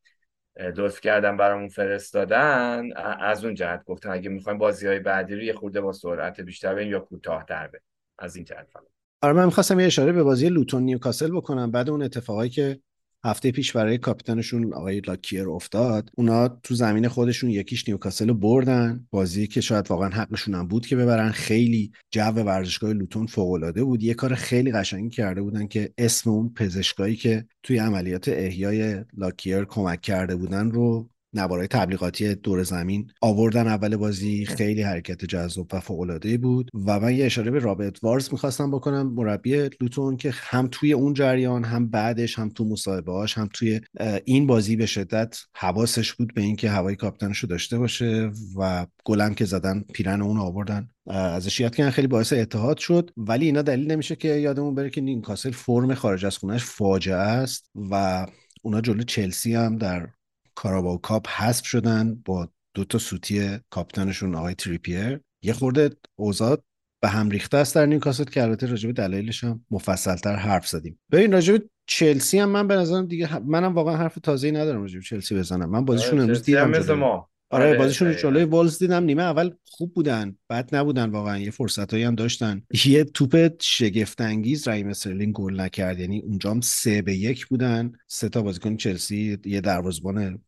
[0.77, 2.89] لطف کردن برامون فرستادن
[3.19, 6.75] از اون جهت گفتم اگه می‌خوایم بازی های بعدی رو یه خورده با سرعت بیشتر
[6.75, 7.85] بریم یا کوتاه‌تر بریم.
[8.19, 8.83] از این جهت فقط
[9.21, 11.71] آره من می‌خواستم یه اشاره به بازی لوتون نیوکاسل بکنم.
[11.71, 12.79] بعد اون اتفاقایی که
[13.25, 16.09] هفته پیش برای کاپیتانشون آقای لاکیر افتاد.
[16.17, 19.07] اونا تو زمین خودشون یکیش نیوکاسل رو بردن.
[19.11, 21.31] بازی که شاید واقعا حقشون هم بود که ببرن.
[21.31, 24.03] خیلی جو ورزشگاه لوتون فوق العاده بود.
[24.03, 29.65] یه کار خیلی قشنگی کرده بودن که اسم اون پزشکایی که توی عملیات احیای لاکیر
[29.65, 34.45] کمک کرده بودن رو نوارای تبلیغاتی دور زمین آوردن اول بازی.
[34.45, 39.13] خیلی حرکت جذاب و فوق بود و من یه اشاره به رابرت وارز می‌خواستم بکنم
[39.13, 43.81] مربی لوتون که هم توی اون جریان هم بعدش هم تو مصاحبه‌هاش هم توی
[44.25, 49.33] این بازی به شدت حواسش بود به اینکه هوای کاپیتانش رو داشته باشه و گلم
[49.33, 50.89] که زدن پیرن اون آوردن.
[51.07, 53.11] ازش یاد کردن خیلی باعث اتحاد شد.
[53.17, 57.69] ولی اینا دلیل نمیشه که یادمون بره که نیوکاسل فرم خارج از خونش فاجعه است
[57.91, 58.25] و
[58.61, 60.07] اونا جلو چلسی هم در
[60.55, 66.63] Carabao Cup حذف شدن با دو تا سوتی کاپیتانشون آقای تریپیر یه خورده اوضاع
[67.01, 70.99] به هم ریخته است در نیوکاسل که البته راجع به دلایلش هم مفصلتر حرف زدیم.
[71.11, 74.97] ببین راجع به چلسی هم من به نظرم دیگه منم واقعا حرف تازه‌ای ندارم راجع
[74.97, 75.69] به چلسی بزنم.
[75.69, 77.29] من بازیشون امروز چلسی هم دیدم مثل ما.
[77.49, 78.29] آره بازیشون رو دقیقاً.
[78.29, 82.61] جلوی ولوز دیدم نیمه اول خوب بودن بد نبودن واقعا یه فرصتایی هم داشتن.
[82.85, 87.91] یه توپ شگفت انگیز رحیم استرلینگ گل نکرد یعنی اونجا هم سه به یک بودن.
[88.07, 90.41] سه تا بازیکن چلسی یه دروازه‌بان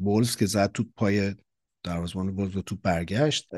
[0.00, 1.34] وولز که زد توپ پای
[1.84, 3.48] دروازه‌بان وولز و توپ برگشت.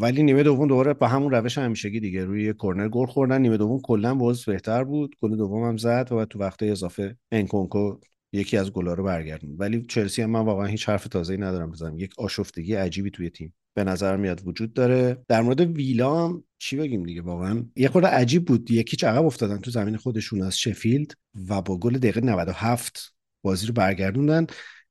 [0.00, 3.40] ولی نیمه دوم دوباره با همون روش همیشگی دیگه روی یه کرنر گل خوردن.
[3.40, 7.16] نیمه دوم کلا وولز بهتر بود گل دوم هم زد و بعد تو وقته اضافه
[7.32, 8.00] انکونکو
[8.34, 9.56] یکی از گلا رو برگردون.
[9.58, 11.98] ولی چلسی هم من واقعا هیچ حرف تازه‌ای ندارم بزنم.
[11.98, 13.54] یک آشفتگی عجیبی توی تیم.
[13.74, 15.16] به نظر میاد وجود داره.
[15.28, 18.70] در مورد ویلا هم چی بگیم دیگه؟ واقعا یه خورده عجیب بود.
[18.70, 21.12] یکی عقب افتادن تو زمین خودشون از شفیلد
[21.48, 23.12] و با گل دقیقه 97
[23.42, 24.46] بازی رو برگردوندن.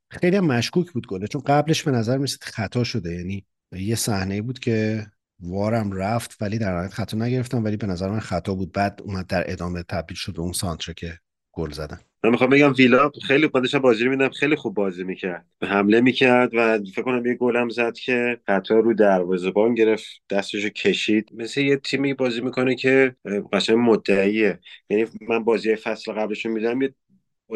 [0.09, 3.15] خیلی هم مشکوک بود گله چون قبلش به نظر می‌رسید خطا شده.
[3.15, 5.07] یعنی یه صحنه بود که
[5.39, 8.71] وارم رفت ولی در نهایت خطا نگرفتم ولی به نظر من خطا بود.
[8.71, 11.19] بعد اومد در ادامه تبدیل شد به اون سانتره که
[11.53, 11.99] گل زدن.
[12.23, 15.45] من می‌خوام بگم ویلا خیلی من بازی میدم خیلی خوب بازی می‌کرد.
[15.63, 21.29] حمله می‌کرد و فکر کنم یه گلم زد که خطا رو دروازه‌بان گرفت دستشو کشید.
[21.33, 23.15] مثل یه تیمی بازی می‌کنه که
[23.53, 24.59] قشنگ مدعیه.
[24.89, 26.93] یعنی من بازی فصل قبلشون میدم یه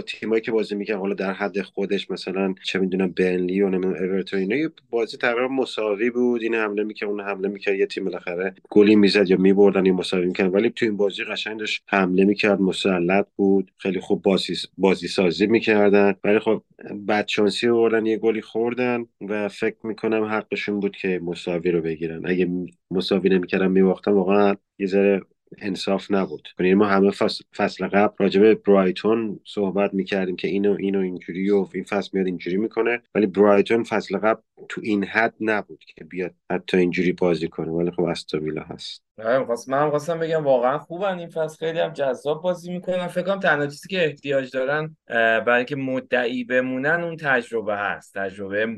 [0.01, 4.39] تیمایی که بازی می‌کنن حالا در حد خودش مثلا چه می‌دونم بنلی و نمی‌دونم اورتون
[4.39, 6.41] اینا بازی تقریبا مساوی بود.
[6.41, 10.25] این حمله می‌کرد اون حمله می‌کرد یه تیم بالاخره گلی می‌زد یا میبردن یا مساوی
[10.25, 13.71] می‌کرد ولی تو این بازی قشنگ داشت حمله می‌کرد مسلط بود.
[13.77, 16.15] خیلی خوب بازی بازی سازی می‌کردن.
[16.23, 16.63] ولی خب
[16.95, 22.21] بعد شانسی آوردن یه گلی خوردن و فکر می‌کنم حقشون بود که مساوی رو بگیرن.
[22.25, 22.47] اگه
[22.91, 25.21] مساوی نمی‌کردن میباختن واقعا یه ذره
[25.57, 26.47] انصاف نبود.
[26.59, 31.67] یعنی ما همه فصل, فصل قبل به برایتون صحبت می‌کردیم که اینو اینو اینجوری و
[31.73, 33.01] این فصل میاد اینجوری می‌کنه.
[33.15, 37.71] ولی برایتون فصل قبل تو این حد نبود که بیاد حتی اینجوری بازی کنه.
[37.71, 39.03] ولی خب استون ویلا هست.
[39.23, 41.57] آره، من خواستم بگم واقعا خوبن این فصل.
[41.57, 44.97] خیلی هم جذاب بازی می‌کنن فکر کنم تنها چیزی که احتیاج دارن
[45.43, 48.17] برای که مدعی بمونن اون تجربه هست.
[48.17, 48.77] تجربه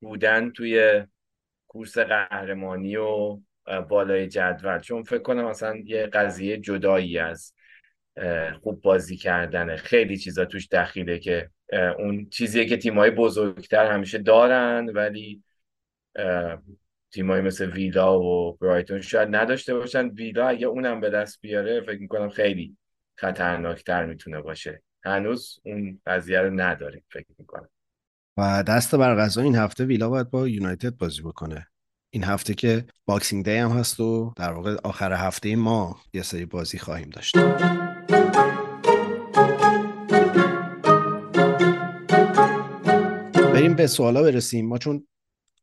[0.00, 1.02] بودن توی
[1.68, 3.38] کورس قهرمانی و
[3.88, 4.78] بالای جدول.
[4.78, 7.54] چون فکر کنم مثلا یه قضیه جدایی از
[8.62, 9.76] خوب بازی کردنه.
[9.76, 11.50] خیلی چیزا توش دخیله که
[11.98, 15.42] اون چیزیه که تیمای بزرگتر همیشه دارن ولی
[17.12, 20.08] تیمایی مثل ویلا و برایتون شاید نداشته باشن.
[20.08, 22.76] ویلا اگه اونم به دست بیاره فکر می‌کنم خیلی
[23.16, 24.82] خطرناکتر می‌تونه باشه.
[25.04, 27.68] هنوز اون قضیه رو نداریم فکر می‌کنم.
[28.36, 31.66] و دست بر قضا این هفته ویلا باید با یونایتد بازی بکنه.
[32.12, 36.44] این هفته که Boxing Day هم هست و در واقع آخر هفته ما یه سری
[36.44, 37.36] بازی خواهیم داشت.
[43.34, 44.68] بریم به سوالا برسیم.
[44.68, 45.06] ما چون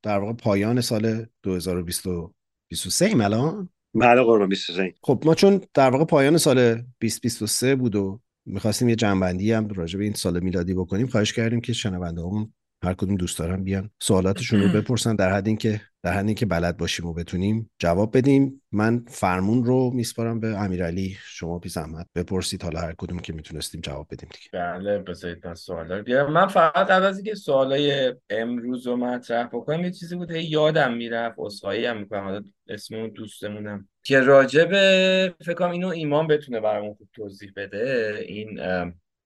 [0.04, 3.70] در واقع پایان سال 2023 ایم الان.
[3.94, 8.96] بله قربان 23 خب ما چون در واقع پایان سال 2023 بود و می‌خواستیم یه
[8.96, 12.54] جنبندی هم راجع به این سال میلادی بکنیم خواهش کردیم که شنونده همون
[12.84, 16.78] هر کدوم دوست دارن بیان سوالاتشون رو بپرسن در حد اینکه در حد اینکه بلد
[16.78, 18.62] باشیم و بتونیم جواب بدیم.
[18.72, 21.18] من فرمون رو میسپارم به امیرعلی.
[21.24, 22.64] شما بی زحمت بپرسید.
[22.64, 24.50] حالا هر کدوم که می‌تونستیم جواب بدیم دیگه.
[24.54, 26.34] بله بذارید من سوالا رو بیارم.
[26.34, 30.94] من فقط قبل از اینکه سوالای امروز رو مطرح بکنم یه چیزی بود هی یادم
[30.94, 32.24] می‌رفت عذرخواهی هم می‌کنم.
[32.24, 33.88] حالا اسم اون دوستمونم.
[34.04, 38.16] که راجع به فکر کنم اینو ایمان بتونه برامون خوب توضیح بده.
[38.28, 38.60] این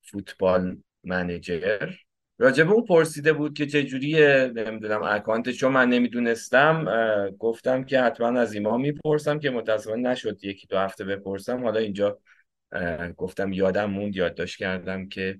[0.02, 1.90] فوتبال منیجر.
[2.42, 6.86] راجع به اون پرسیده بود که چجوریه نمی‌دونم اکانتش چون من نمی‌دونستم
[7.40, 11.64] گفتم که حتما از ایمان می‌پرسم که متاسفانه نشد یکی دو هفته بپرسم.
[11.64, 12.20] حالا اینجا
[13.18, 15.40] گفتم یادم موند یادداشت کردم که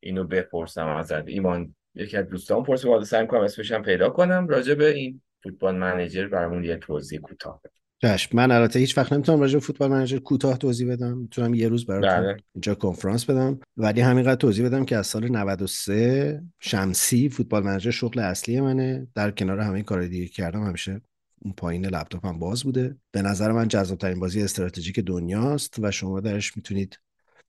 [0.00, 1.28] اینو بپرسم ازت.
[1.28, 4.48] ایمان یکی از دوستان پرسید حالا سعی کنم اسمش پیدا کنم.
[4.48, 7.83] راجع به این فوتبال منیجر برامون یه توضیح کوتاه بده.
[8.02, 8.36] چشم.
[8.36, 11.18] من البته هیچ وقت نمی‌تونم راجع فوتبال منیجر کوتاه توضیح بدم.
[11.18, 12.36] می‌تونم یه روز براتون بله.
[12.54, 13.58] اینجا کنفرانس بدم.
[13.76, 19.06] ولی همینقدر توضیح بدم که از سال 93 شمسی فوتبال منیجر شغل اصلی منه.
[19.14, 20.64] در کنار همه کار دیگه کردم.
[20.64, 21.00] همیشه
[21.42, 22.96] اون پایین لپتاپم باز بوده.
[23.12, 26.98] به نظر من جذابترین بازی استراتژیک دنیاست و شما درش می‌تونید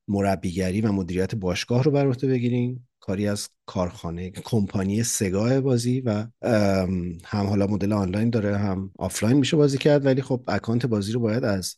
[0.07, 2.87] مربیگری و مدیریت باشگاه رو بر عهده بگیرین.
[3.05, 6.27] کاری از کارخانه کمپانی سگا بازی و
[7.25, 10.05] هم حالا مدل آنلاین داره هم آفلاین میشه بازی کرد.
[10.05, 11.75] ولی خب account بازی رو باید از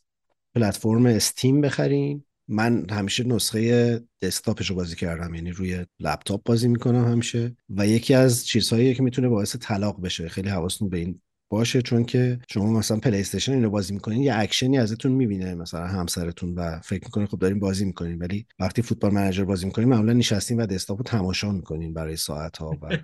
[0.54, 2.24] پلتفرم استیم بخرین.
[2.48, 7.56] من همیشه نسخه دسکتاپش رو بازی کردم یعنی روی لپتاپ بازی می‌کنم همیشه.
[7.68, 11.20] و یکی از چیزهایی که می‌تونه باعث طلاق بشه خیلی حواستون به این
[11.50, 15.86] باشه چون که شما مثلا پلی استیشن اینو بازی می‌کنین یه اکشنی ازتون می‌بینه مثلا
[15.86, 20.12] همسرتون و فکر می‌کنین خب دارین بازی می‌کنین ولی وقتی فوتبال منیجر بازی می‌کنین معمولا
[20.12, 22.98] نشستین و دسکتاپ رو تماشا می‌کنین برای ساعت ها و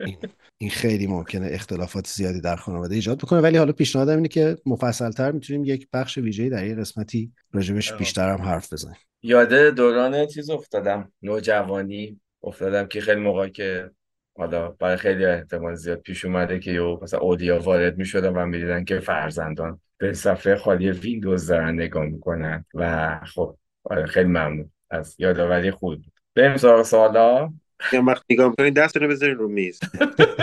[0.00, 0.16] این,
[0.58, 3.40] این خیلی ممکنه اختلافات زیادی در خانواده ایجاد بکنه.
[3.40, 7.92] ولی حالا پیشنهادم اینه که مفصلتر می‌تونیم یک بخش ویژه‌ای در یه قسمتی راجبش.
[7.92, 8.96] بیشتر هم حرف بزنیم.
[9.22, 11.12] یاده دوران چیز افتادم.
[11.22, 13.90] نوجوانی افتادم که خیلی موقع که
[14.38, 18.84] حالا برای خیلی احتمال زیاد پیش اومده که یهو مثلا اولیا وارد می‌شدن و می‌دیدن
[18.84, 24.70] که فرزندان به صفحه خالی ویندوز دارن نگاه می‌کنن و خب آره خیلی ممنون.
[24.90, 25.98] از یادآوری خوب
[26.34, 27.52] بریم سراغ سوالا.
[27.92, 29.80] یا وقت نگاه می‌کنین دستتون رو بذارین رو میز.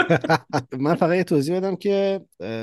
[0.80, 2.22] من فقط یه توضیح بدم که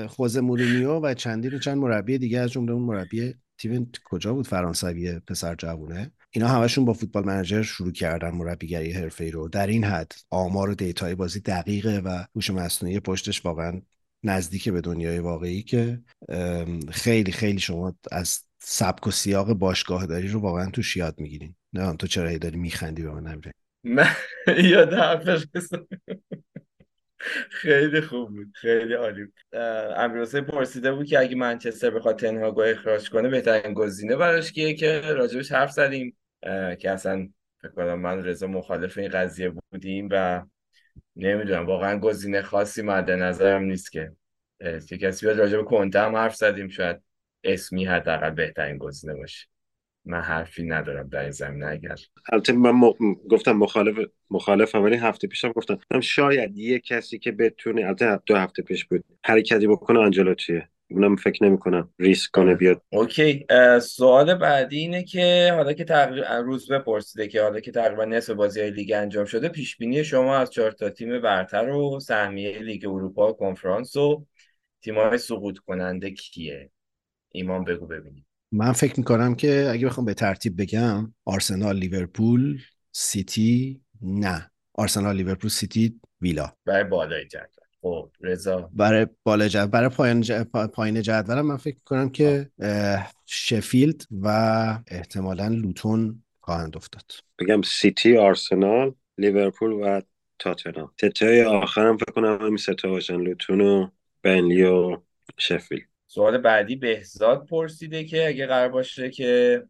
[0.08, 4.46] خوزه مورینیو و چندین و چند مربی دیگه از جمله اون مربی تیم کجا بود؟
[4.46, 6.10] فرانسوی پسر جوونه.
[6.34, 9.48] اینا همشون با فوتبال منیجر شروع کردن مربیگری حرفه‌ای رو.
[9.48, 13.82] در این حد آمار و data ی بازی دقیقه و هوش مصنوعی پشتش واقعا
[14.22, 16.00] نزدیک به دنیای واقعی که
[16.90, 21.54] خیلی خیلی شما از سبک و سیاق باشگاهداری رو واقعا توش یاد می‌گیرین.
[21.72, 23.52] نه تو چرا هی داری میخندی به من نمیره
[23.84, 24.08] من
[24.72, 25.86] یاد حرف رسیدم.
[27.50, 28.52] خیلی خوب بود.
[28.54, 29.26] خیلی عالی
[29.96, 35.00] امیرحسین پرسیده بود که اگه منچستر بخواد تنهاگو اخراج کنه بهترین گزینه براش کیه که
[35.00, 36.16] راجبش حرف زدیم.
[36.78, 37.28] که اصلا
[37.62, 40.42] فکر کنم من رضا مخالف این قضیه بودیم و
[41.16, 44.12] نمی‌دونم واقعا گزینه خاصی مد نظرم نیست که.
[44.88, 47.00] که کسی بیاد راجب کنته هم حرف زدیم شاید
[47.44, 49.48] اسمی حداقل بهترین گزینه باشه.
[50.04, 51.96] من حرفی ندارم در این زمینه اگر.
[52.32, 53.14] البته من م...
[53.30, 56.00] گفتم مخالف مخالفم ولی هفته پیشم گفتم.
[56.00, 59.04] شاید یه کسی که بتونه البته دو هفته پیش بود.
[59.24, 60.68] حرکتی بکنه آنجلوتیه.
[60.92, 62.54] اونم فکر نمی کنم ریسک کنه آره.
[62.54, 62.82] بیاد.
[62.92, 63.46] OK
[63.82, 68.60] سوال بعدی اینه که حالا که تقریبا روزبه پرسیده که حالا که تقریبا نصف بازی
[68.60, 72.86] های لیگ انجام شده پیش بینی شما از چهار تا تیم برتر و سهمیه لیگ
[72.86, 74.26] اروپا و کنفرانس و
[74.82, 76.70] تیم‌های سقوط کننده کیه؟
[77.32, 78.26] ایمان بگو ببینیم.
[78.52, 82.60] من فکر می‌کنم که اگه بخوام به ترتیب بگم آرسنال لیورپول
[82.92, 84.50] سیتی نه.
[84.74, 86.52] آرسنال لیورپول سیتی ویلا.
[86.64, 88.70] برای بالای جدول خب رضا.
[88.72, 90.32] برای بالا جدول برای پایین ج...
[90.32, 92.50] پا- پایین جدولم من فکر می‌کنم که
[93.26, 94.28] شفیلد و
[94.88, 97.12] احتمالا لوتون خواهند افتاد.
[97.38, 100.00] بگم سیتی آرسنال لیورپول و
[100.38, 100.90] تاتنهام.
[100.96, 103.88] ستای آخرم فکر کنم همین ستا باشن لوتون و
[104.22, 104.96] بنلی و
[105.38, 109.62] شفیل سوال بعدی بهزاد پرسیده که اگه قرار باشه که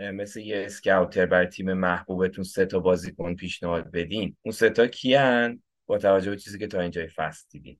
[0.00, 5.62] مثل یه اسکاوتر برای تیم محبوبتون سه تا بازیکن پیشنهاد بدین اون سه تا کیان؟
[5.88, 7.78] با توجه به چیزی که تا اینجای فصل دیدین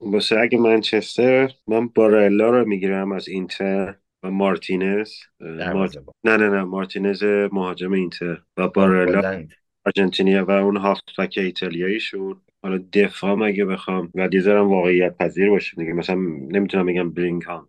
[0.00, 5.96] واسه اگه منچستر من بارلا رو می‌گیرم از اینتر و مارتینز مارت...
[6.24, 9.44] نه نه نه مارتینز مهاجم اینتر و بارلا
[9.86, 12.40] آرژانتینیا و اون هافبک ایتالیاییشون.
[12.62, 15.92] حالا دفاعم اگه بخوام و یه ذرم واقعیت پذیر باشه دیگه.
[15.92, 16.16] مثلا
[16.50, 17.68] نمی‌تونم بگم بلینگهام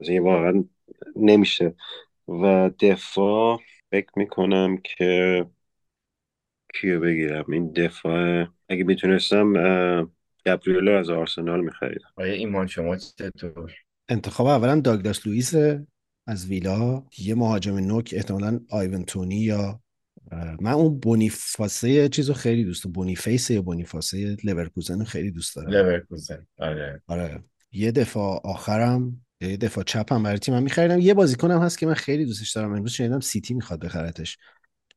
[0.00, 0.64] مثلا این واقعا
[1.16, 1.74] نمیشه.
[2.28, 3.60] و دفاع
[3.90, 5.46] فکر می‌کنم که
[6.80, 7.44] کیو بگیرم.
[7.52, 10.10] این دفاع اگه می‌تونستم اه،
[10.46, 12.08] گابریلو از آرسنال میخریدم.
[12.16, 13.72] آیا ایمان شما چطور؟
[14.08, 15.54] انتخاب اولا داگلاس لوئیس
[16.26, 17.04] از ویلا.
[17.18, 19.80] یه مهاجم نوک احتمالا ایوان تونی یا
[20.60, 22.92] من اون بونیفاسه چیزو خیلی دوست دارم.
[22.92, 25.70] بونیفیس یا بونیفاسه لورکوزن رو خیلی دوست دارم.
[25.70, 26.46] لورکوزن.
[26.58, 27.02] آره.
[27.06, 27.44] آره.
[27.72, 31.00] یه دفاع آخرم یه دفاع چپم برای تیمم میخریدم.
[31.00, 32.72] یه بازیکنم هست که من خیلی دوستش دارم.
[32.72, 34.38] امروز شنیدم سیتی می‌خواد بخرتش.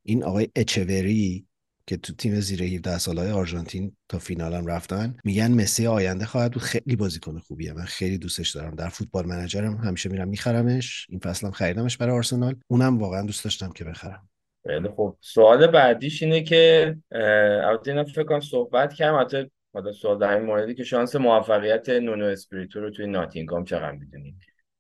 [0.04, 1.46] این آقای اچوری
[1.90, 6.52] که تو تیم زیر 17 سالهای آرژانتین تا فینال هم رفتن میگن مسی آینده خواهد
[6.52, 7.74] بود خیلی بازیکن خوبیه.
[7.74, 8.76] من خیلی دوستش دارم.
[8.76, 11.06] در Football Manager م همیشه میرم میخرمش.
[11.10, 12.56] این فصلم خریدمش برای آرسنال.
[12.68, 14.30] اونم واقعا دوست داشتم که بخرم.
[14.68, 15.18] خیلی خوب.
[15.22, 20.46] سوال بعدیش اینه که البته اینا فکر کنم صحبت کردم البته حالا سوال در این
[20.46, 24.36] موردی که شانس موفقیت نونو اسپریتو رو توی ناتینگام چقدر می‌دونید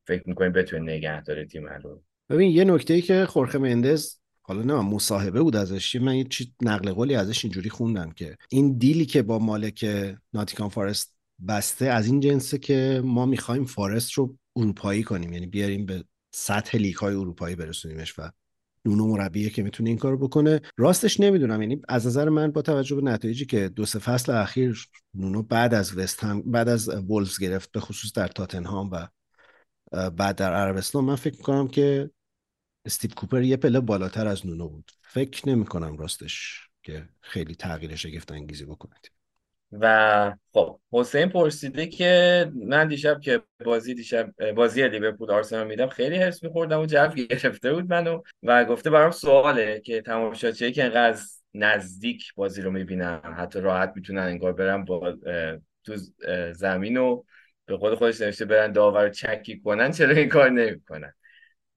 [0.08, 2.04] فکر می‌کنید بتونه نگه داره تیم رو.
[2.30, 4.19] ببین یه نکته ای که خورخه مندز
[4.50, 5.96] حالا نه مصاحبه بود ازش.
[5.96, 9.86] من یه چیز نقل قولی ازش اینجوری خوندم که این deal ی که با مالک
[10.34, 11.16] ناتینگام فارست
[11.48, 15.34] بسته از این جنسه که ما می‌خوایم فارست رو اروپایی کنیم.
[15.34, 18.32] یعنی بیاریم به سطح لیگ های اروپایی برسونیمش و
[18.86, 20.62] نونو مربیه که می‌تونه این کارو بکنه.
[20.78, 24.90] راستش نمی‌دونم یعنی از نظر من با توجه به نتایجی که دو سه فصل اخیر
[25.14, 29.08] نونو بعد از وست هم بعد از وولفز گرفت به خصوص در تاتنهام و
[30.10, 32.10] بعد در عربستان من فکر می‌کنم که
[32.86, 34.92] استیو کوپر یه پله بالاتر از نونو بود.
[35.02, 38.94] فکر نمی کنم راستش که خیلی تغییر شگفت انگیزی بکنه.
[39.72, 46.18] و خب حسین پرسیده که من دیشب که بازی دیشب بازی لیورپول آرسنال میدم خیلی
[46.18, 51.20] حرص میخوردم و جو گرفته بود منو و گفته برام سواله که تماشاچی که انقدر
[51.54, 55.18] نزدیک بازی رو می‌بینن حتی راحت می‌تونن انگار برن با
[55.84, 55.96] تو
[56.54, 57.24] زمین و
[57.66, 61.14] به قول خودش نوشته برن داور چکی کنن چرا این کار نمی‌کنن؟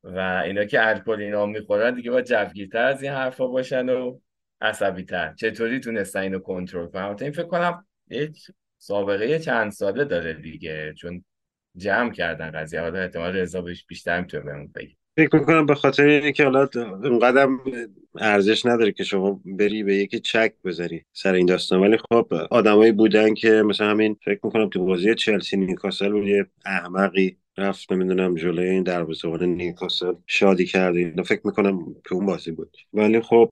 [0.05, 4.19] و اینا که الکل اینا می‌خورن دیگه با جوگیرتر از این حرفا باشن و
[4.61, 8.33] عصبی تر چطوری تونستن اینو کنترل کنن؟ این فکر کنم یه
[8.79, 11.25] سابقه چند ساله داره دیگه چون
[11.77, 12.81] جمع کردن قضیه.
[12.81, 14.97] حالا احتمال رضا بهش بیشتر می‌تونه بهمون بگه.
[15.17, 16.69] فکر می‌کنم به خاطر اینکه حالا
[17.05, 17.49] اونقدر
[18.15, 21.81] ارزش نداره که شما بری به یکی چک بذاری سر این داستان.
[21.81, 26.47] ولی خب آدمایی بودن که مثلا همین فکر می‌کنم تو بازی چلسی نیوکاسل بود یه
[26.67, 30.97] احمقی رفت نمی‌دونم جلوی این دروازه‌بان نیوکاسل شادی کرد.
[30.97, 32.77] اینا فکر می‌کنم که اون بازی بود.
[32.93, 33.49] ولی خب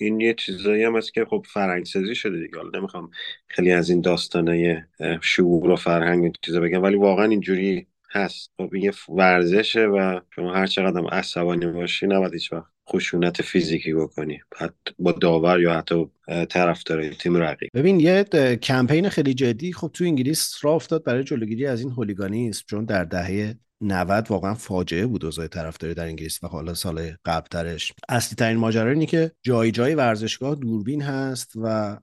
[0.00, 2.56] این یه چیزایی هم هست که خب فرهنگ سازی شده دیگه.
[2.56, 3.10] حالا نمی‌خوام
[3.46, 4.76] خیلی از این داستانای
[5.20, 6.82] شعور و فرهنگ چیزا بگم.
[6.82, 8.52] ولی واقعا اینجوری هست.
[8.56, 13.42] خب این یه ورزشه و شما هر چقدر هم عصبانی باشی نباید هیچ وقت خشونت
[13.42, 14.40] فیزیکی بکنی.
[14.56, 16.10] حتی با داور یا حتی
[16.48, 17.70] طرفدار تیم رقیب.
[17.74, 18.24] ببین یه
[18.62, 23.04] کمپین خیلی جدی خب تو انگلیس راه افتاد برای جلوگیری از این هولیگانیسم چون در
[23.04, 27.92] دهه 90 واقعا فاجعه بود اوضاع طرفداری در انگلیس و حالا سال قبلترش.
[28.08, 31.96] اصلی ترین ماجرا اینه که جای جای ورزشگاه دوربین هست و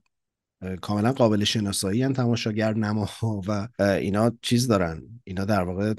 [0.80, 5.02] کاملا قابل شناسایی هم تماشاگر نماها و اینا چیز دارن.
[5.24, 5.94] اینا در واقع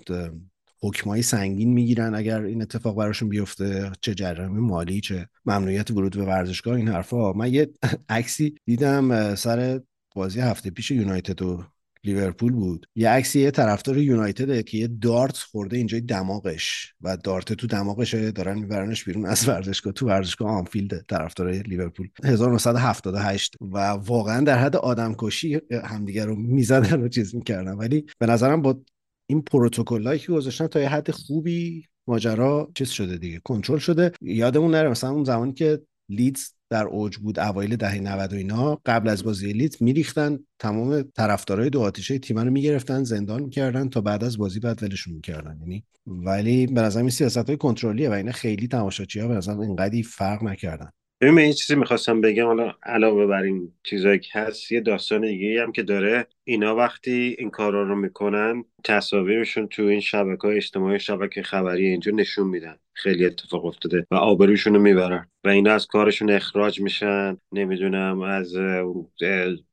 [0.87, 6.23] حکمای سنگین می‌گیرن اگر این اتفاق براشون بیفته چه جرامی مالی چه ممنوعیت ورود به
[6.23, 7.33] ورزشگاه این حرفا.
[7.33, 7.69] من یه
[8.09, 9.81] عکسی دیدم سر
[10.15, 11.63] بازی هفته پیش یونایتد و
[12.03, 12.87] لیورپول بود.
[12.95, 18.13] یه عکسی یه طرفدار یونایتد که یه دارت خورده اینجای دماغش و دارت تو دماغش
[18.13, 22.09] دارن میبرنش بیرون از ورزشگاه تو ورزشگاه آنفیلد طرفدار لیورپول.
[22.23, 27.73] 1978 و واقعا در حد آدمکشی همدیگه رو می‌زدن و چیز می‌کردن.
[27.73, 28.81] ولی به نظرم با
[29.27, 34.11] این پروتکلایی که گذاشتن تا یه حد خوبی ماجرا چیز شده دیگه کنترل شده.
[34.21, 38.81] یادمون نره مثلا اون زمانی که لیدز در اوج بود اوایل دهه 90 و اینا
[38.85, 44.01] قبل از بازی لیدز میریختن تمام طرفدارای دو آتیشه تیم رو می‌گرفتن زندان می‌کردن تا
[44.01, 45.57] بعد از بازی بعد ولشون می‌کردن.
[45.59, 49.59] یعنی ولی به نظر این سیاست های کنترلیه و اینا خیلی تماشاچی ها به نظر
[49.59, 50.91] اینقدی فرق نکردن.
[51.25, 52.45] ببین من یه چیزی می‌خواستم بگم.
[52.45, 56.27] حالا علاوه بر این چیزایی که هست یه داستان دیگه هم که داره.
[56.43, 62.11] اینا وقتی این کارا رو می‌کنن تصاویرشون تو این شبکه های اجتماعی شبکه خبری اینجا
[62.11, 62.75] نشون میدن.
[62.93, 67.37] خیلی اتفاق افتاده و آبروشون رو می‌برن و اینا از کارشون اخراج میشن.
[67.51, 68.55] نمی‌دونم از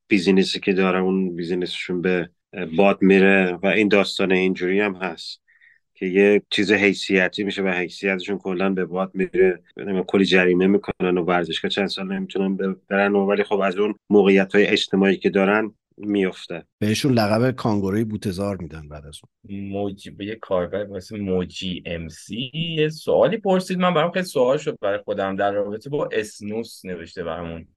[0.09, 2.31] بیزینسی که دارن اون بیزینسشون به
[2.77, 5.43] باد میره و این داستان اینجوری هم هست.
[6.03, 9.63] که یه چیز حیثیتی میشه و حیثیتشون کلا به باد میره.
[10.07, 14.67] کلی جریمه می‌کنن و ورزشگاه چند سال نمی‌تونن برن ولی خب از اون موقعیت های
[14.67, 19.61] اجتماعی که دارن میفته بهشون لقب کانگوروی بوتزار میدن بعد از اون.
[19.69, 22.51] موجی به یه کاربر مثل موجی ام سی.
[22.55, 23.79] یه سوالی پرسید.
[23.79, 25.37] من برام خیلی سوال شد برای خودم.
[25.37, 27.69] در رابطه با اسنوس نوشته برامون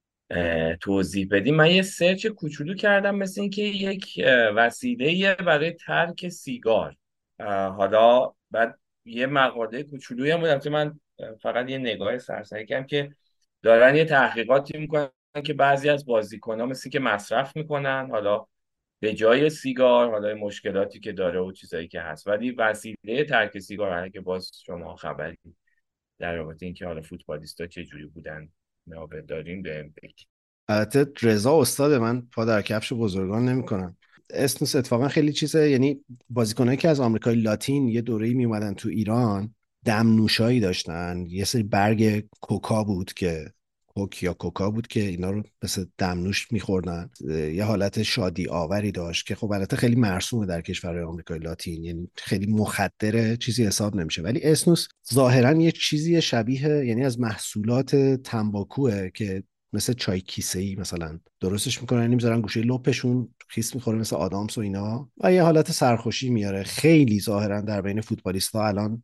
[0.82, 4.06] توضیح بدیم من یه سرچ کوچولو کردم مثل اینکه یک
[4.56, 6.96] وسیله برای ترک سیگار.
[7.40, 11.00] حالا بعد یه مقاله کوچولویی هم بودم که من
[11.42, 13.16] فقط یه نگاه سرسری کردم که
[13.62, 15.10] دارن یه تحقیقاتی می‌کنن
[15.46, 18.46] که بعضی از بازیکن‌ها مثل که مصرف می‌کنن حالا
[19.00, 22.28] به جای سیگار حالا مشکلاتی که داره و چیزایی که هست.
[22.28, 25.38] ولی وسیله ترک سیگار هر که باز شما خبری
[26.20, 28.50] در رابطه اینکه حالا فوتبالیستا چه جوری بودن
[28.88, 29.92] نابه داریم به
[30.68, 33.98] البته رضا استاد من پا در کفش بزرگان نمی‌کنم
[34.30, 35.70] اسنوس اتفاقا خیلی چیزه.
[35.70, 39.56] یعنی بازیکنایی که از آمریکای لاتین یه دوره‌ای می اومدن تو ایران
[39.86, 41.26] دم نوشایی داشتن.
[41.28, 43.52] یه سری برگ کوکا بود که
[43.88, 47.10] کوک یا کوکا بود که اینا رو مثل دمنوش میخوردن.
[47.30, 51.84] یه حالت شادی آوری داشت که خب البته خیلی مرسومه در کشورهای آمریکای لاتین.
[51.84, 54.22] یعنی خیلی مخدره چیزی حساب نمیشه.
[54.22, 59.44] ولی اسنوس ظاهرا یه چیزی شبیه یعنی از محصولات تنباکوه که
[59.76, 61.20] مثل چای کیسه ای مثلا.
[61.40, 65.10] درستش می‌کنن می‌ذارن گوشه لپشون خیس می‌خوره مثل آدامس و اینا.
[65.24, 66.64] و یه حالت سرخوشی میاره.
[66.64, 69.04] خیلی ظاهرا در بین فوتبالیستا الان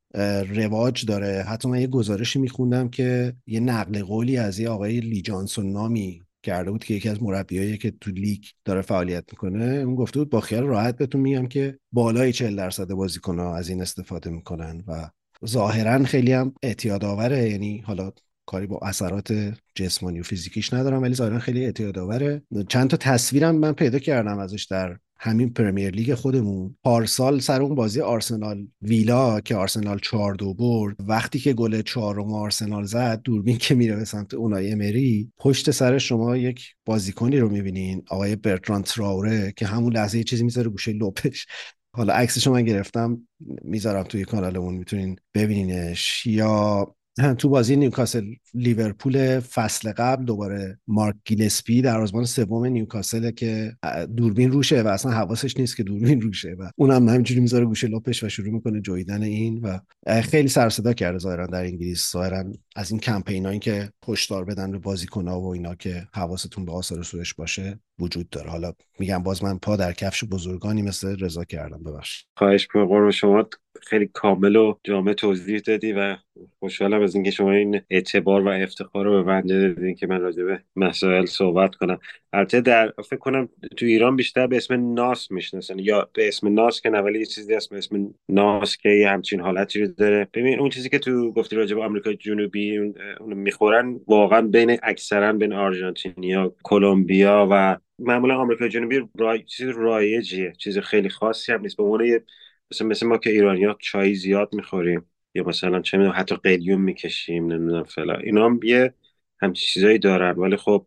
[0.54, 1.44] رواج داره.
[1.48, 6.22] حتی من یه گزارشی میخوندم که یه نقل قولی از یه آقای لی جانسون نامی
[6.44, 9.66] کرده بود که یکی از مربیایی که تو لیگ داره فعالیت می‌کنه.
[9.66, 13.82] اون گفته بود با خیال راحت بهتون میگم که بالای 40 درصد بازیکن‌ها از این
[13.82, 14.84] استفاده می‌کنن.
[14.88, 15.10] و
[15.46, 18.12] ظاهرا خیلی هم اعتیاد آوره یعنی حالا
[18.46, 23.56] کاری با اثرات جسمانی و فیزیکیش ندارم ولی ظاهرا خیلی اعتیاد آوره چند تا تصویرم
[23.56, 26.78] من پیدا کردم ازش در همین پرمیر لیگ خودمون.
[26.84, 32.34] پارسال سر اون بازی آرسنال ویلا که آرسنال 4 دو برد وقتی که گل چهارم
[32.34, 37.50] آرسنال زد دوربین که میره به سمت اونای امری پشت سر شما یک بازیکنی رو
[37.50, 41.46] می‌بینین آقای برتران تراوره که همون لحظه یه چیزی می‌ذاره گوشه لپش.
[41.94, 43.28] حالا عکسش من گرفتم
[43.64, 46.26] می‌ذارم توی کانالمون می‌تونین ببینینش.
[46.26, 46.96] یا
[47.40, 53.74] تو بازی نیوکاسل لیورپول فصل قبل دوباره مارک گیلسپی در دروازه‌بان سوم نیوکاسل که
[54.18, 58.24] دوربین روشه و اصلا حواسش نیست که دوربین روشه و اونم همینجوری می‌ذاره گوشه لپش
[58.24, 59.80] و شروع می‌کنه جویدن این و
[60.22, 62.12] خیلی سر صدا کرده ظاهرا در انگلیس.
[62.12, 62.44] ظاهرا
[62.76, 67.34] از این کمپینایی که هشدار بدن به بازیکن‌ها و اینا که حواستون به آثار سوءش
[67.34, 68.50] باشه وجود داره.
[68.50, 71.84] حالا میگم باز من پا در کفش بزرگانی مثل رضا کردم.
[71.84, 72.28] ببخشید.
[72.38, 73.12] خواهش می‌کنم.
[73.12, 73.50] شما.
[73.82, 76.18] خیلی کامل و جامع توضیح دادی و
[76.60, 80.44] خوشحالم از اینکه شما این اعتبار و افتخار رو به بنده دادین که من راجع
[80.44, 82.00] به مسائل صحبت کنم.
[82.34, 86.82] البته در فکر کنم تو ایران بیشتر به اسم ناس می‌شناسن یا به اسم ناس
[86.82, 90.28] که ولی یه چیزی هست به اسم ناس که یه همچین حالتی رو داره.
[90.34, 95.34] ببین اون چیزی که تو گفتی راجع به آمریکای جنوبی اون می‌خورن واقعا بین اکثرا
[95.34, 99.44] بین آرژانتینیا کلمبیا و معمولا آمریکای جنوبی رای...
[99.44, 101.78] چیز رایجیه چیز خیلی خاصی هم نیست.
[101.78, 102.24] به عنوان یه
[102.72, 105.06] مثل مثل ما که ایرانیا چای زیاد می‌خوریم
[105.36, 108.94] یا مثلا چه می‌دونم حتی قلیون می‌کشیم نمی‌دونم فلا اینا هم یه
[109.42, 110.32] همچین چیزایی دارن.
[110.32, 110.86] ولی خب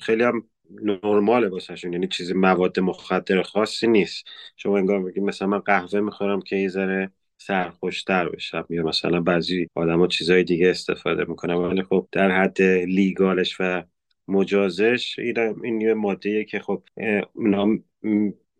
[0.00, 0.44] خیلی هم
[0.82, 1.92] نرماله واسهشون.
[1.92, 4.24] یعنی چیز مواد مخدر خاصی نیست.
[4.56, 9.68] شما انگار بگید مثلا من قهوه می‌خورم که یه ذره سرخوشتر بشم یا مثلا بعضی
[9.74, 11.54] آدما چیزای دیگه استفاده می‌کنن.
[11.54, 13.82] ولی خب در حد لیگالش و
[14.28, 16.82] مجازش این این یه ماده که خب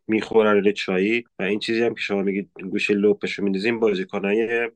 [0.06, 1.24] می‌خورن روی چایی.
[1.38, 4.70] و این چیزی هم که شما میگید گوشه لپشو میندازین بازیکنای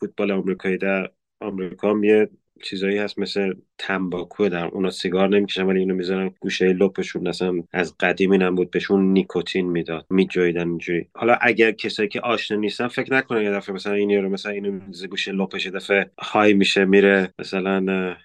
[0.00, 1.10] فوتبال آمریکایی در
[1.40, 2.28] آمریکا هم یه
[2.62, 7.96] چیزایی هست مثل تنباکو در اونا سیگار نمی‌کشن ولی اینو می‌ذارن گوشه لپشون مثلا از
[8.00, 10.06] قدیم این هم بود بهشون نیکوتین می‌داد.
[10.10, 11.08] میجویدن اینجوری.
[11.14, 14.80] حالا اگر کسایی که آشنا نیستن فکر نکنن یه دفعه مثلا این رو مثلا اینو
[15.10, 18.16] گوشه لپش دفعه های میشه میره مثلا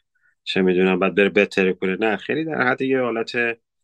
[0.43, 3.32] چه می‌دونم بعد بره بتره کنه نه خیلی در حد یه حالت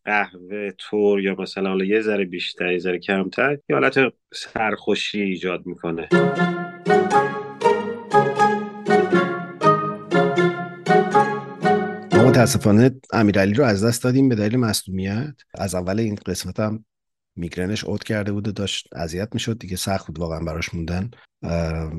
[0.08, 5.66] قهوه تور یا مثلا حالا یه ذره بیشتر یه ذره کمتر یه حالت سرخوشی ایجاد
[5.66, 6.08] می‌کنه.
[12.12, 15.34] ما متاسفانه امیرعلی رو از دست دادیم به دلیل مصدومیت.
[15.54, 16.84] از اول این قسمت هم
[17.36, 19.58] میگرنش اوت کرده بود و داشت اذیت می‌شد.
[19.58, 21.10] دیگه سخت بود واقعا براش موندن.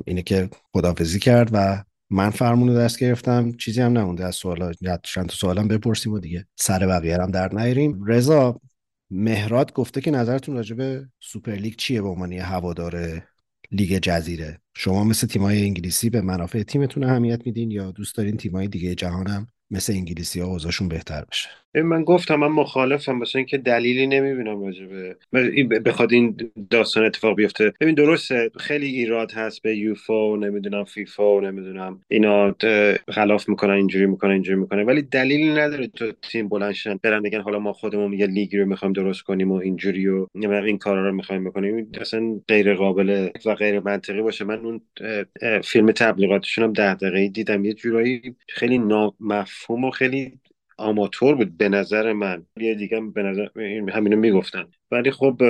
[0.06, 4.72] اینه که خدافزی کرد و من فرمون رو دست گرفتم چیزی هم نمونده از سوالا
[5.04, 8.04] چند تا سوالم بپرسیم و دیگه سر بقیه هم درد نیاریم.
[8.06, 8.60] رضا
[9.12, 13.24] مهراد گفته که نظرتون راجع به سوپر لیگ چیه به عنوان هوادار
[13.72, 18.68] لیگ جزیره؟ شما مثل تیمای انگلیسی به منافع تیمتون اهمیت میدین یا دوست دارین تیمای
[18.68, 20.58] دیگه جهان هم مثل انگلیسی ها
[20.90, 23.20] بهتر بشه؟ من گفتم من مخالفم.
[23.20, 26.38] واسه اینکه دلیلی نمی‌بینم راجع به من این بخواد این
[26.70, 27.74] داستان اتفاق بیفته.
[27.82, 32.56] ببین درسته خیلی ایراد هست به یوفا و نمی‌دونم فیفا نمی‌دونم اینا
[33.10, 34.84] خلاف می‌کنن اینجوری می‌کنن اینجوری می‌کنن.
[34.84, 38.94] ولی دلیلی نداره تو تیم بلندشن برن بگن حالا ما خودمون یه لیگی رو می‌خوایم
[38.94, 41.92] درست کنیم و اینجوری و این کارا رو می‌خوایم بکنیم.
[42.02, 44.46] اصلا غیر قابل و غیر منطقی باشه.
[44.46, 44.82] من اون
[45.64, 47.66] فیلم تبلیغاتشون هم ده دقیقه دیدم.
[47.66, 50.34] یه جورایی خیلی نامفهوم و خیلی
[50.80, 52.46] آماتور بود به نظر من.
[52.58, 53.48] یه دیگه به نظر
[53.94, 54.66] همینو می‌گفتن.
[54.92, 55.42] ولی خب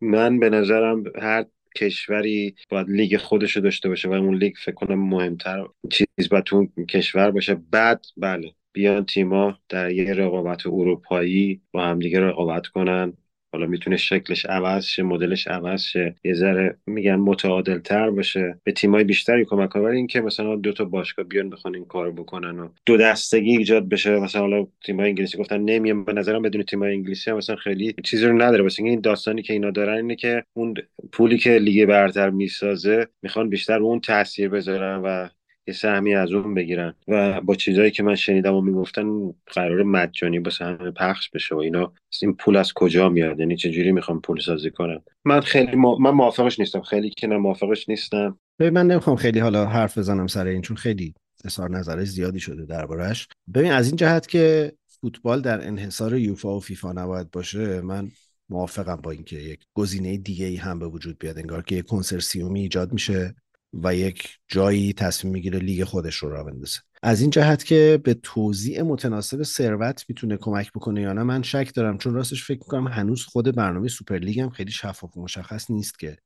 [0.00, 1.44] من به نظرم هر
[1.76, 6.66] کشوری باید لیگ خودشو داشته باشه و اون لیگ فکر کنم مهمتر چیز باید تو
[6.88, 7.54] کشور باشه.
[7.54, 13.12] بعد بله بیان تیما در یه رقابت اروپایی با همدیگه رقابت کنن.
[13.54, 18.58] حالا می‌تونه شکلش عوض شه مدلش عوض شه یه ذره میگن متعادل تر باشه.
[18.64, 19.82] به تیمای بیشتری کمک کنه.
[19.82, 23.88] ولی اینکه مثلا دو تا باشگاه بیان بخوان این کارو بکنن و دو دستگی ایجاد
[23.88, 24.10] بشه.
[24.10, 26.04] مثلا حالا تیمای انگلیسی گفتن نمیام.
[26.04, 28.62] به نظرم بدون تیمای انگلیسی هم مثلا خیلی چیزی رو نداره.
[28.62, 30.74] واسه این داستانی که اینا دارن اینه که اون
[31.12, 35.28] پولی که لیگ برتر می‌سازه می‌خوان بیشتر اون تاثیر بذارن و
[35.66, 36.94] یه سهمی از اون بگیرن.
[37.08, 41.58] و با چیزایی که من شنیدم و می‌گفتن قرار مجانی واسه همه پخش بشه و
[41.58, 41.92] اینا.
[42.22, 45.96] این پول از کجا میاد؟ یعنی چجوری می‌خوام پول سازی کنن؟ من خیلی ما...
[45.96, 46.80] من موافقش نیستم.
[46.80, 48.38] خیلی که نه موافقش نیستم.
[48.58, 52.64] ببین من نمی‌خوام خیلی حالا حرف بزنم سر این چون خیلی اظهار نظر زیادی شده
[52.64, 58.08] دربارش ببین از این جهت که فوتبال در انحصار یوفا و فیفا نباید باشه من
[58.48, 62.60] موافقم با اینکه یک گزینه دیگه ای هم به وجود بیاد انگار که یک کنسرسیومی
[62.60, 63.34] ایجاد میشه.
[63.82, 66.78] و یک جایی تصمیم می‌گیره لیگ خودش رو را بندازه.
[67.02, 71.74] از این جهت که به توزیع متناسب ثروت می‌تونه کمک بکنه یا نه من شک
[71.74, 71.98] دارم.
[71.98, 75.98] چون راستش فکر می‌کنم هنوز خود برنامه سوپر لیگ هم خیلی شفاف و مشخص نیست
[75.98, 76.18] که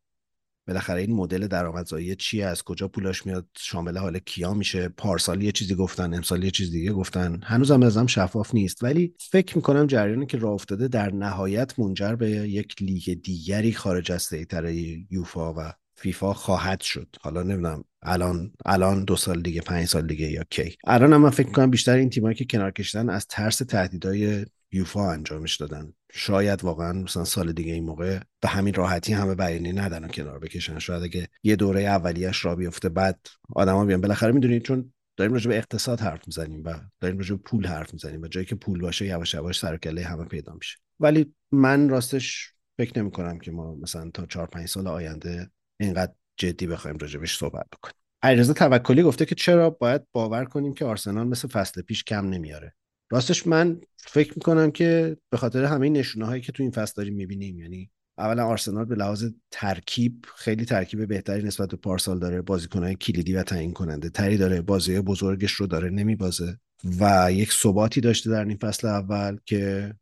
[0.67, 5.53] بالاخره این مدل درآمدزایی چیه از کجا پولاش میاد شامل حال کیا میشه پارسال یه
[5.53, 7.41] چیزی گفتن امسال یه چیز دیگه گفتن.
[7.43, 8.85] هنوزم ازم شفاف نیست.
[8.85, 14.13] ولی فکر می‌کنم جریانی که راه افتاده در نهایت منجر به یک لیگ دیگری خارج
[14.13, 14.77] از سیطره
[15.11, 17.17] یوفا و فیفا خواهد شد.
[17.21, 20.77] حالا نمی‌دونم الان الان دو سال دیگه پنج سال دیگه یا کی.
[20.87, 25.13] الان هم من فکر می‌کنم بیشتر این تیمایی که کنار کشیدن از ترس تهدیدهای یوفا
[25.13, 25.93] انجامش دادن.
[26.13, 30.39] شاید واقعا مثلا سال دیگه این موقع به همین راحتی همه بیانی ندن و کنار
[30.39, 30.79] بکشن.
[30.79, 34.01] شاید اگه یه دوره اولیش را بیفته بعد آدما بیان.
[34.01, 37.93] بالاخره می‌دونید چون داریم راجع به اقتصاد حرف می‌زنیم و داریم راجع به پول حرف
[37.93, 40.79] می‌زنیم و جایی که پول باشه یواش یواش سر کله همه پیدا میشه.
[41.01, 46.12] ولی من راستش فکر نمی کنم که ما مثلا تا 4 5 سال آینده اینقدر
[46.37, 47.95] جدی بخوایم راجبش صحبت بکنیم.
[48.22, 52.74] علیرضا توکلی گفته که چرا باید باور کنیم که آرسنال مثل فصل پیش کم نمیاره.
[53.11, 57.14] راستش من فکر می‌کنم که به خاطر همه نشونه هایی که تو این فصل داریم
[57.14, 62.95] می‌بینیم یعنی اولا آرسنال به لحاظ ترکیب خیلی ترکیب بهتری نسبت به پارسال داره بازیکنهای
[62.95, 66.59] کلیدی و تعیین کننده تری داره بازی بزرگش رو داره نمیبازه.
[67.01, 69.95] و یک ثباتی داشته در این فصل اول که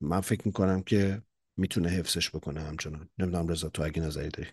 [0.00, 1.22] من فکر می‌کنم که
[1.56, 3.08] می‌تونه حفظش بکنه همچنان.
[3.18, 4.48] نمی‌دونم رضا تو اگه نظری داری؟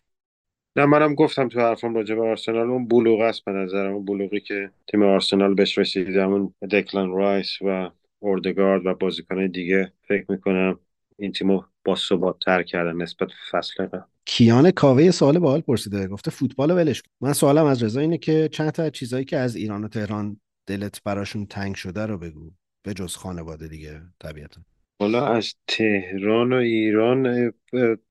[0.75, 2.69] نه منم گفتم تو حرفم راجع به آرسنال.
[2.69, 3.93] اون بلوغ است به نظرم.
[3.93, 9.93] اون بلوغی که تیم آرسنال بهش رسید همون دکلان رایس و اوردگارد و بازیکنهای دیگه
[10.07, 10.79] فکر می‌کنم
[11.17, 13.99] این تیمو با ثبات تر کردن نسبت به فصل قبل.
[14.25, 16.07] کیان کاوه سوال باحال پرسیده.
[16.07, 17.03] گفته فوتبال ولش.
[17.21, 21.03] من سوالم از رضا اینه که چند تا چیزایی که از ایران و تهران دلت
[21.03, 22.51] براشون تنگ شده رو بگو.
[22.83, 24.61] به جز خانواده دیگه طبیعتا.
[25.01, 27.53] حالا از تهران و ایران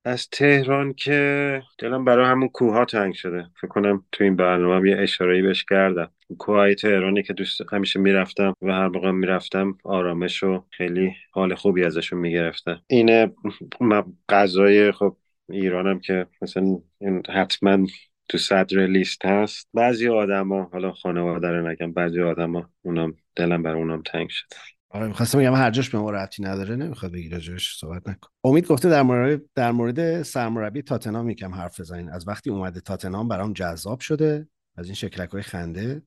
[0.05, 3.47] از تهران که دلم برای همون کوه تنگ شده.
[3.61, 6.11] فکر کنم تو این برنامه یه اشاره‌ای بهش کردم.
[6.39, 11.85] کوههای تهرانی که دوست همیشه می‌رفتم و هر موقع می‌رفتم آرامش و خیلی حال خوبی
[11.85, 13.33] ازشون می‌گرفتم اینه
[14.29, 15.17] غذای خب
[15.51, 16.63] ایرانم که مثلا
[17.01, 17.87] این حتما
[18.29, 19.69] تو صدر لیست هست.
[19.75, 24.47] بعضی آدما حالا خانواده رو نگم بعضی آدما اونم دلم بر اونم تنگ شد
[24.91, 28.29] آره می‌خواستم بگم هر جاش به ما ربطی نداره نمی‌خواد بگی راجعش صحبت نکن.
[28.45, 32.11] امید گفته در مورد در مورد سرمربی تاتنهام یکم حرف بزنین.
[32.11, 36.03] از وقتی اومده تاتنهام برام جذاب شده از این شکلک های خنده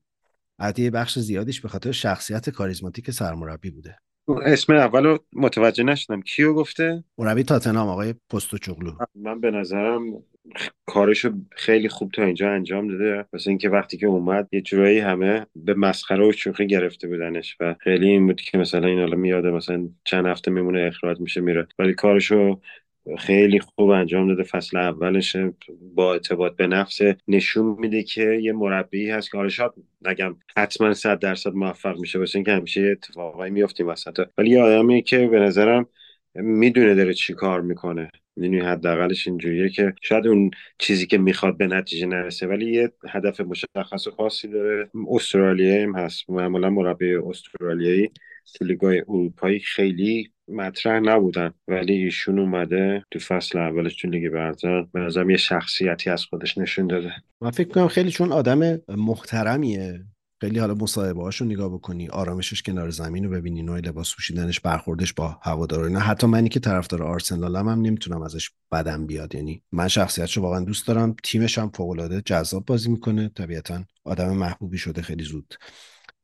[0.58, 3.98] البته یه بخش زیادیش به خاطر شخصیت کاریزماتیک سرمربی بوده.
[4.44, 6.22] اسم اولو متوجه نشدم.
[6.22, 10.02] کیو گفته؟ مربی تاتنهام آقای پستوچوغلو من به نظرم
[10.86, 13.24] کارشو خیلی خوب تا اینجا انجام داده.
[13.32, 17.74] واسه اینکه وقتی که اومد یه جورایی همه به مسخره و شوخی گرفته بودنش و
[17.80, 21.66] خیلی این بود که مثلا این حالا میاده مثلا چند هفته میمونه اخراج میشه میره.
[21.78, 22.60] ولی کارشو
[23.18, 24.42] خیلی خوب انجام داده.
[24.42, 25.36] فصل اولش
[25.94, 29.72] با اعتماد به نفس نشون میده که یه مربی هست که شاید
[30.06, 32.18] نگم حتما صد درصد موفق میشه.
[32.18, 34.26] واسه اینکه همیشه اتفاقایی میفتیم وسط.
[34.38, 35.86] ولی یه آدمی که به نظرم
[36.34, 38.10] می‌دونه داره چی کار می‌کنه.
[38.36, 43.40] می‌دونی حداقلش اینجوریه که شاید اون چیزی که می‌خواد به نتیجه نرسه ولی یه هدف
[43.40, 44.90] مشخص و خاصی داره.
[45.08, 46.30] استرالیایی هم هست.
[46.30, 48.10] معمولا مربی استرالیایی
[48.54, 54.86] تو لیگای اروپایی خیلی مطرح نبودن ولی ایشون اومده تو فصل اولش تو لیگ برتر
[54.92, 57.12] به نظرم یه شخصیتی از خودش نشون داده.
[57.40, 60.00] من فکر کنم خیلی چون آدم محترمیه.
[60.44, 65.12] خیلی حالا مصاحبه هاشو نگاه بکنی آرامشش کنار زمین رو ببینی نوع لباس پوشیدنش برخوردش
[65.12, 66.00] با هوادارا اینا.
[66.00, 69.34] حتی منی که طرفدار آرسنالم هم نمی‌تونم ازش بدم بیاد.
[69.34, 71.16] یعنی من شخصیتشو واقعا دوست دارم.
[71.22, 73.28] تیمش هم فوق العاده جذاب بازی می‌کنه.
[73.28, 75.54] طبیعتا آدم محبوبی شده خیلی زود.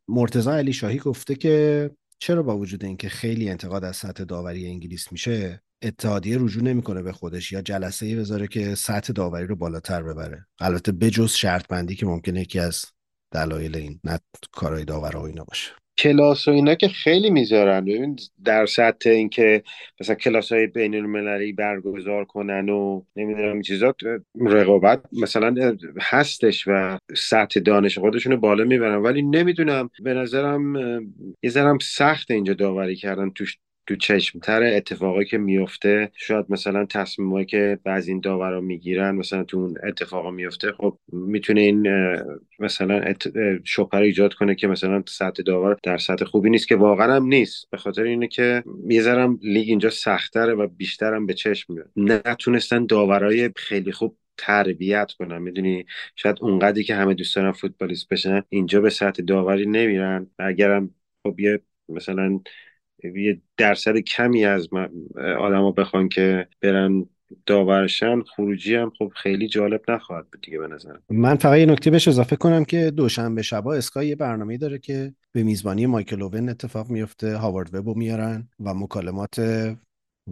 [0.08, 5.12] مرتضی علی شاهی گفته که چرا با وجود اینکه خیلی انتقاد از سطح داوری انگلیس
[5.12, 10.02] میشه اتحادیه رجوع نمی‌کنه به خودش یا جلسه ای بذاره که سطح داوری رو بالاتر
[10.02, 10.46] ببره.
[10.60, 12.84] البته بجز شرط بندی که ممکنه یکی از
[13.32, 14.18] دلایل این نه
[14.52, 15.70] کارهای داورا و اینا باشه.
[15.98, 17.84] کلاس و اینا که خیلی می‌ذارن.
[17.84, 19.62] ببین در سطح اینکه
[20.00, 23.94] مثلا کلاس های بین المللی برگزار کنن و نمی‌دونم این چیزا
[24.40, 29.02] رقابت مثلا هستش و سطح دانش خودشونو بالا می‌برن.
[29.02, 30.74] ولی نمی‌دونم به نظرم
[31.42, 33.58] یه سخت اینجا داوری کردن توش
[33.90, 39.56] تو چشمتر اتفاقی که میفته شاید مثلا تصمیمایی که بعضی این داورا می‌گیرن مثلا تو
[39.58, 41.88] اون اتفاقا میفته خب می‌تونه این
[42.58, 43.32] مثلا ات-
[43.64, 47.70] شبهه ایجاد کنه که مثلا سطح داور در سطح خوبی نیست که واقعا هم نیست.
[47.70, 51.90] به خاطر اینه که یه ذرم لیگ اینجا سختره و بیشترم به چشم میاد.
[51.96, 55.38] نتونستن داورای خیلی خوب تربیت کنن.
[55.38, 55.86] می‌دونی؟
[56.16, 60.30] شاید اونقدری که همه دوست دارن فوتبالیست بشن اینجا به سطح داوری نمیرن.
[60.38, 62.40] اگرم خب یه مثلا
[63.04, 64.68] یه درصد کمی از
[65.38, 67.06] آدما بخوان که برن
[67.46, 71.02] داورشن خروجی هم خب خیلی جالب نخواهد بود دیگه به نظرم.
[71.10, 75.14] من فقط یه نکته بهش اضافه کنم که دوشنبه شبا اسکای یه برنامه داره که
[75.32, 79.40] به میزبانی مایکل اوون اتفاق میفته هاوارد وبو میارن و مکالمات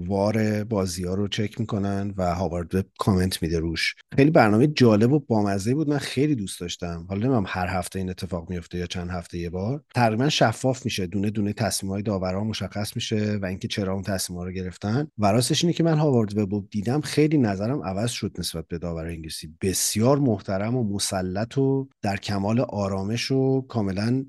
[0.07, 3.95] وار بازی ها رو چک می‌کنن و هاوارد وب کامنت میده روش.
[4.16, 5.89] خیلی برنامه جالب و بامزه بود.
[5.89, 7.07] من خیلی دوست داشتم.
[7.09, 9.85] حالا نمی‌دونم هر هفته این اتفاق میفته یا چند هفته یه بار.
[9.95, 11.07] تقریبا شفاف میشه.
[11.07, 15.09] دونه دونه تصمیم های داورا مشخص میشه و اینکه چرا اون تصمیم ها رو گرفتن.
[15.19, 17.01] و راستش اینه که من هاوارد وب دیدم.
[17.01, 19.55] خیلی نظرم عوض شد نسبت به داور انگلیسی.
[19.62, 24.25] بسیار محترم و مسلط و در کمال آرامش و کاملا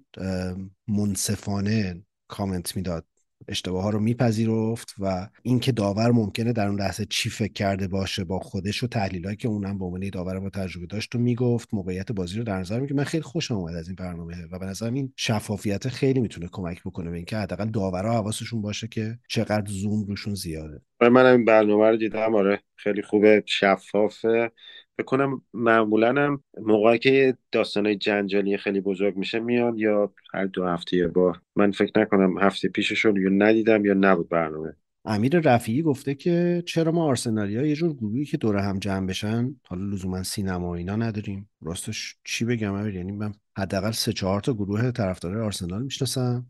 [0.87, 3.05] منصفانه کامنت می‌داد.
[3.49, 8.23] اشتباه ها رو میپذیرفت و اینکه داور ممکنه در اون لحظه چی فکر کرده باشه
[8.23, 11.69] با خودش و تحلیلایی که اونم به عنوان داور با تجربه داشت و می‌گفت.
[11.73, 14.65] موقعیت بازی رو در نظر میگه من خیلی خوشم اومد از این برنامه و به
[14.65, 19.71] نظرم این شفافیت خیلی می‌تونه کمک بکنه به اینکه حداقل داورا حواسشون باشه که چقدر
[19.71, 20.81] زوم روشون زیاده.
[21.01, 22.35] و منم این برنامه رو دیدم.
[22.35, 24.51] آره خیلی خوبه شفافه.
[24.99, 30.65] فکر کنم معمولا هم موقعی که داستانای جنجالی خیلی بزرگ میشه میاد یا هر دو
[30.65, 31.41] هفته یه بار.
[31.55, 34.75] من فکر نکنم هفته پیششون یا ندیدم یا نبود برنامه.
[35.05, 39.55] امیر رفیعی گفته که چرا ما آرسنالیا یه جور گروهی که دور هم جمع بشن
[39.67, 41.49] حالا لزوما سینما و اینا نداریم.
[41.61, 46.45] راستش چی بگم امیر؟ یعنی من حداقل سه چهار تا گروه طرفدار آرسنال می‌شناسم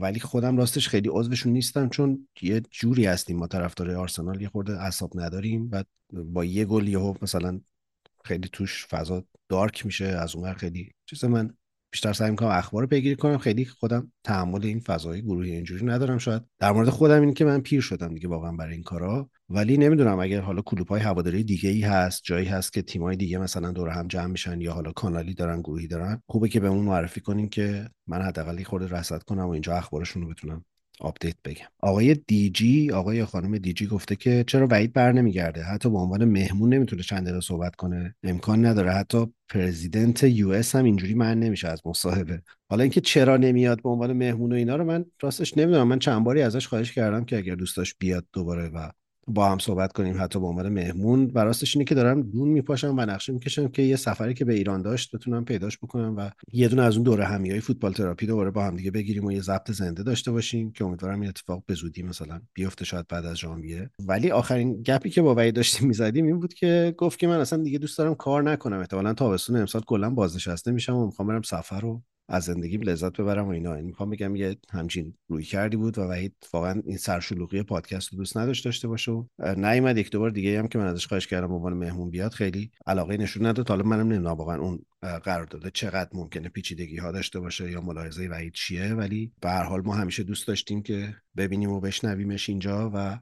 [0.00, 4.80] ولی خودم راستش خیلی عضوشون نیستم چون یه جوری هستیم ما طرفدار آرسنال یه خورده
[4.80, 7.60] اعصاب نداریم و با یه گل یهو مثلا
[8.24, 11.54] خیلی توش فضا دارک میشه از اون ور خیلی چیز من
[11.94, 13.38] بیشتر سعی می‌کنم اخبار رو پیگیری کنم.
[13.38, 16.18] خیلی خودم تحمل این فضای گروهی اینجوری ندارم.
[16.18, 19.30] شاید در مورد خودم اینه که من پیر شدم دیگه واقعا برای این کارا.
[19.48, 23.38] ولی نمی‌دونم اگر حالا کلوب های هواداری دیگه ای هست جایی هست که تیمای دیگه
[23.38, 27.20] مثلا دور هم جمع میشن یا حالا کانالی دارن گروهی دارن خوبه که بهمون معرفی
[27.20, 30.64] کنین که من حداقل خورده رصد کنم و اینجا اخبارشون رو بتونم
[31.00, 31.66] update بگم.
[31.80, 36.74] آقای دیجی آقای خانم دیجی گفته که چرا وحید بر نمیگرده؟ حتی به عنوان مهمون
[36.74, 38.14] نمی‌تونه چند دقیقه صحبت کنه.
[38.22, 38.92] امکان نداره.
[38.92, 42.42] حتی president US هم اینجوری من نمیشه از مصاحبه.
[42.70, 45.88] حالا اینکه چرا نمیاد به عنوان مهمون و اینا رو من راستش نمی‌دونم.
[45.88, 48.90] من چند باری ازش خواهش کردم که اگر دوست داشت بیاد دوباره و
[49.26, 51.30] با هم صحبت کنیم حتی به عنوان مهمون.
[51.34, 54.54] و راستش اینه که دارم دون میپاشم و نقشه می‌کشم که یه سفری که به
[54.54, 58.26] ایران داشت بتونم پیداش بکنم و یه دونه از اون دوره همی های فوتبال تراپی
[58.26, 61.62] دوباره با هم دیگه بگیریم و یه ضبط زنده داشته باشیم که امیدوارم این اتفاق
[61.66, 63.90] به زودی مثلا بیفته شاید بعد از ژانویه.
[63.98, 67.62] ولی آخرین گپی که با وحید داشتیم می‌زدیم این بود که گفت که من اصلا
[67.62, 68.78] دیگه دوست دارم کار نکنم.
[68.78, 73.46] احتمالاً تابستون امسال کلا بازنشسته میشم و می‌خوام برم سفر رو از زندگیم لذت ببرم
[73.46, 73.74] و اینا.
[73.74, 78.18] این می‌خوام بگم یه همچین روی کردی بود و وحید واقعا این سرشلوغی پادکست رو
[78.18, 79.24] دوست نداشت داشته باشه و
[79.56, 83.16] نیومد یک دوبار دیگه هم که من ازش خواهش کردم عنوان مهمون بیاد خیلی علاقه
[83.16, 83.68] نشون نداد.
[83.68, 88.28] حالا منم نمی‌دونم واقعا اون قرار داده چقدر ممکنه پیچیدگی ها داشته باشه یا ملاحظه
[88.30, 88.94] وحید چیه.
[88.94, 93.18] ولی به هر حال ما همیشه دوست داشتیم که ببینیم و بشنویمش اینجا و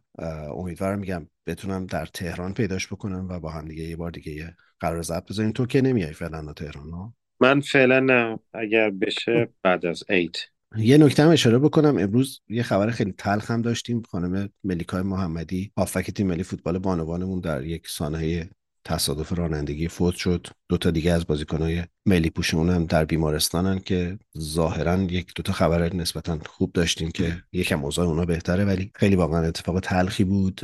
[0.55, 5.03] امیدوارم میگم بتونم در تهران پیداش بکنم و با هم دیگه یه بار دیگه قرار
[5.03, 5.53] ضبط بذاریم.
[5.53, 8.39] تو که نمیای فعلا تهران ها من فعلا نه.
[8.53, 10.39] اگر بشه بعد از عید
[10.77, 11.99] یه نکته هم اشاره بکنم.
[11.99, 14.03] امروز یه خبر خیلی تلخ هم داشتیم.
[14.03, 18.51] خانم ملیکای محمدی هافک تیم ملی فوتبال بانوانمون در یک سانحه
[18.85, 20.47] تصادف رانندگی فوت شد.
[20.69, 25.53] دو تا دیگه از بازیکنهای ملی پوشمون هم در بیمارستانن که ظاهرا یک دو تا
[25.53, 30.61] خبر نسبتا خوب داشتیم که یکم اوضاع اونا بهتره ولی خیلی واقعا اتفاق تلخی بود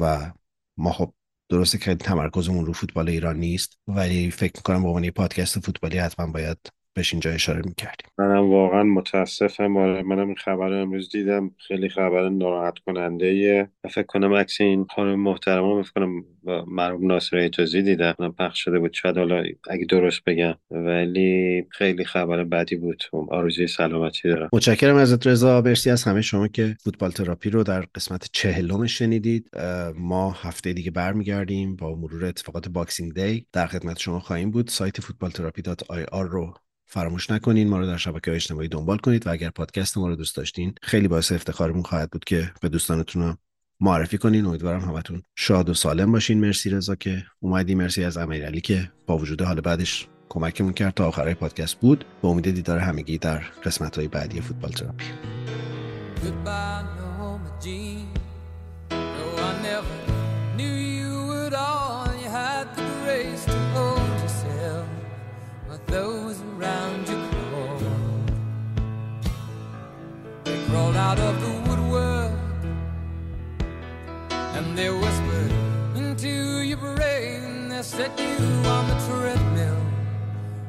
[0.00, 0.32] و
[0.76, 1.14] ما خب
[1.48, 6.26] درسته که تمرکزمون رو فوتبال ایران نیست ولی فکر می‌کنم به عنوان پادکست فوتبالی حتما
[6.32, 6.58] باید
[6.94, 8.08] بهش اینجا اشاره می‌کردیم.
[8.18, 9.76] منم واقعا متاسفم.
[9.76, 11.50] آره منم این خبر رو امروز دیدم.
[11.58, 16.24] خیلی خبر ناراحت کننده ایه فکر کنم عکس این خانم محترمه فکر کنم
[16.66, 18.34] مرحوم ناصر ایتوزی دیدم.
[18.38, 18.92] پخش شده بود.
[18.92, 20.54] شاید حالا اگه درست بگم.
[20.70, 23.02] ولی خیلی خبر بدی بود.
[23.28, 24.48] آرزوی سلامتی دارم.
[24.52, 25.60] متشکرم ازت رضا.
[25.60, 29.50] مرسی از همه شما که فوتبال تراپی رو در قسمت چهلم شنیدید.
[29.96, 34.68] ما هفته دیگه برمیگردیم با مرور اتفاقات Boxing Day در خدمت شما خواهیم بود.
[34.68, 35.62] سایت فوتبال تراپی
[36.12, 36.54] رو
[36.94, 40.16] فراموش نکنین ما رو در شبکه های اجتماعی دنبال کنید و اگر پادکست ما رو
[40.16, 43.36] دوست داشتین خیلی باعث افتخارمون خواهد بود که به دوستانتون
[43.80, 44.46] معرفی کنین.
[44.46, 46.40] امیدوارم همتون شاد و سالم باشین.
[46.40, 47.74] مرسی رضا که اومدی.
[47.74, 52.04] مرسی از امیرعلی که با وجود حال بدش کمکمون کرد تا آخرای پادکست بود.
[52.22, 55.04] به امید دیدار همگی در قسمت های بعدی فوتبال تراپی
[70.74, 72.32] crawled out of the woodwork
[74.56, 75.52] and they whispered
[75.94, 77.68] into your brain.
[77.68, 78.36] They set you
[78.76, 79.82] on the treadmill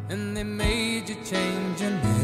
[0.09, 2.14] and they made you change your name.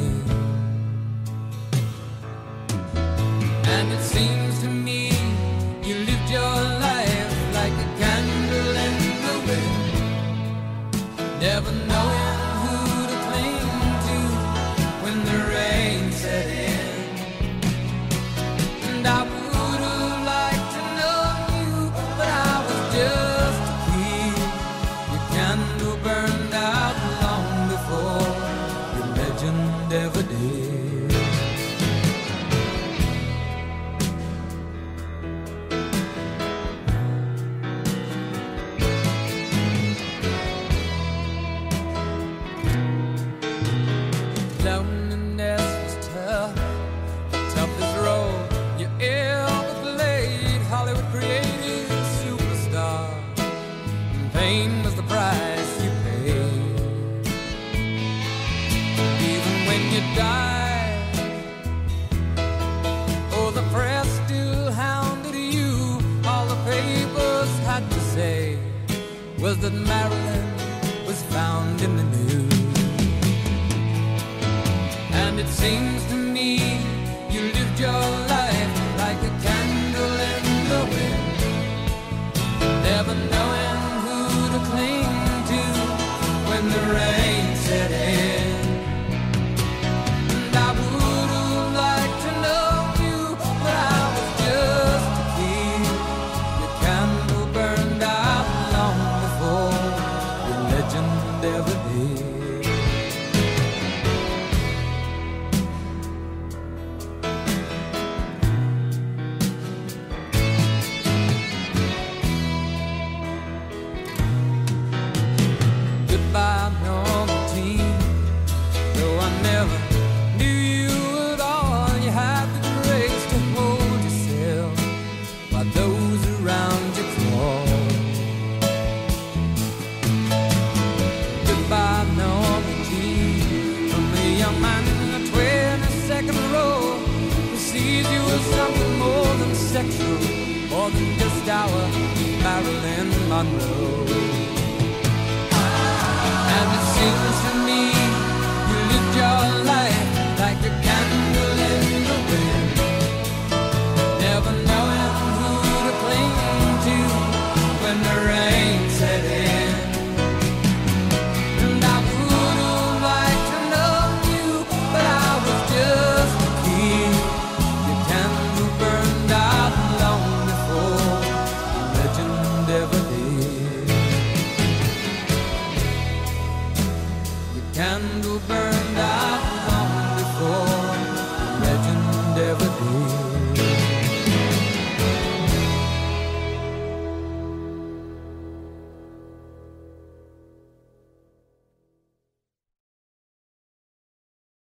[54.41, 55.50] same was the prize.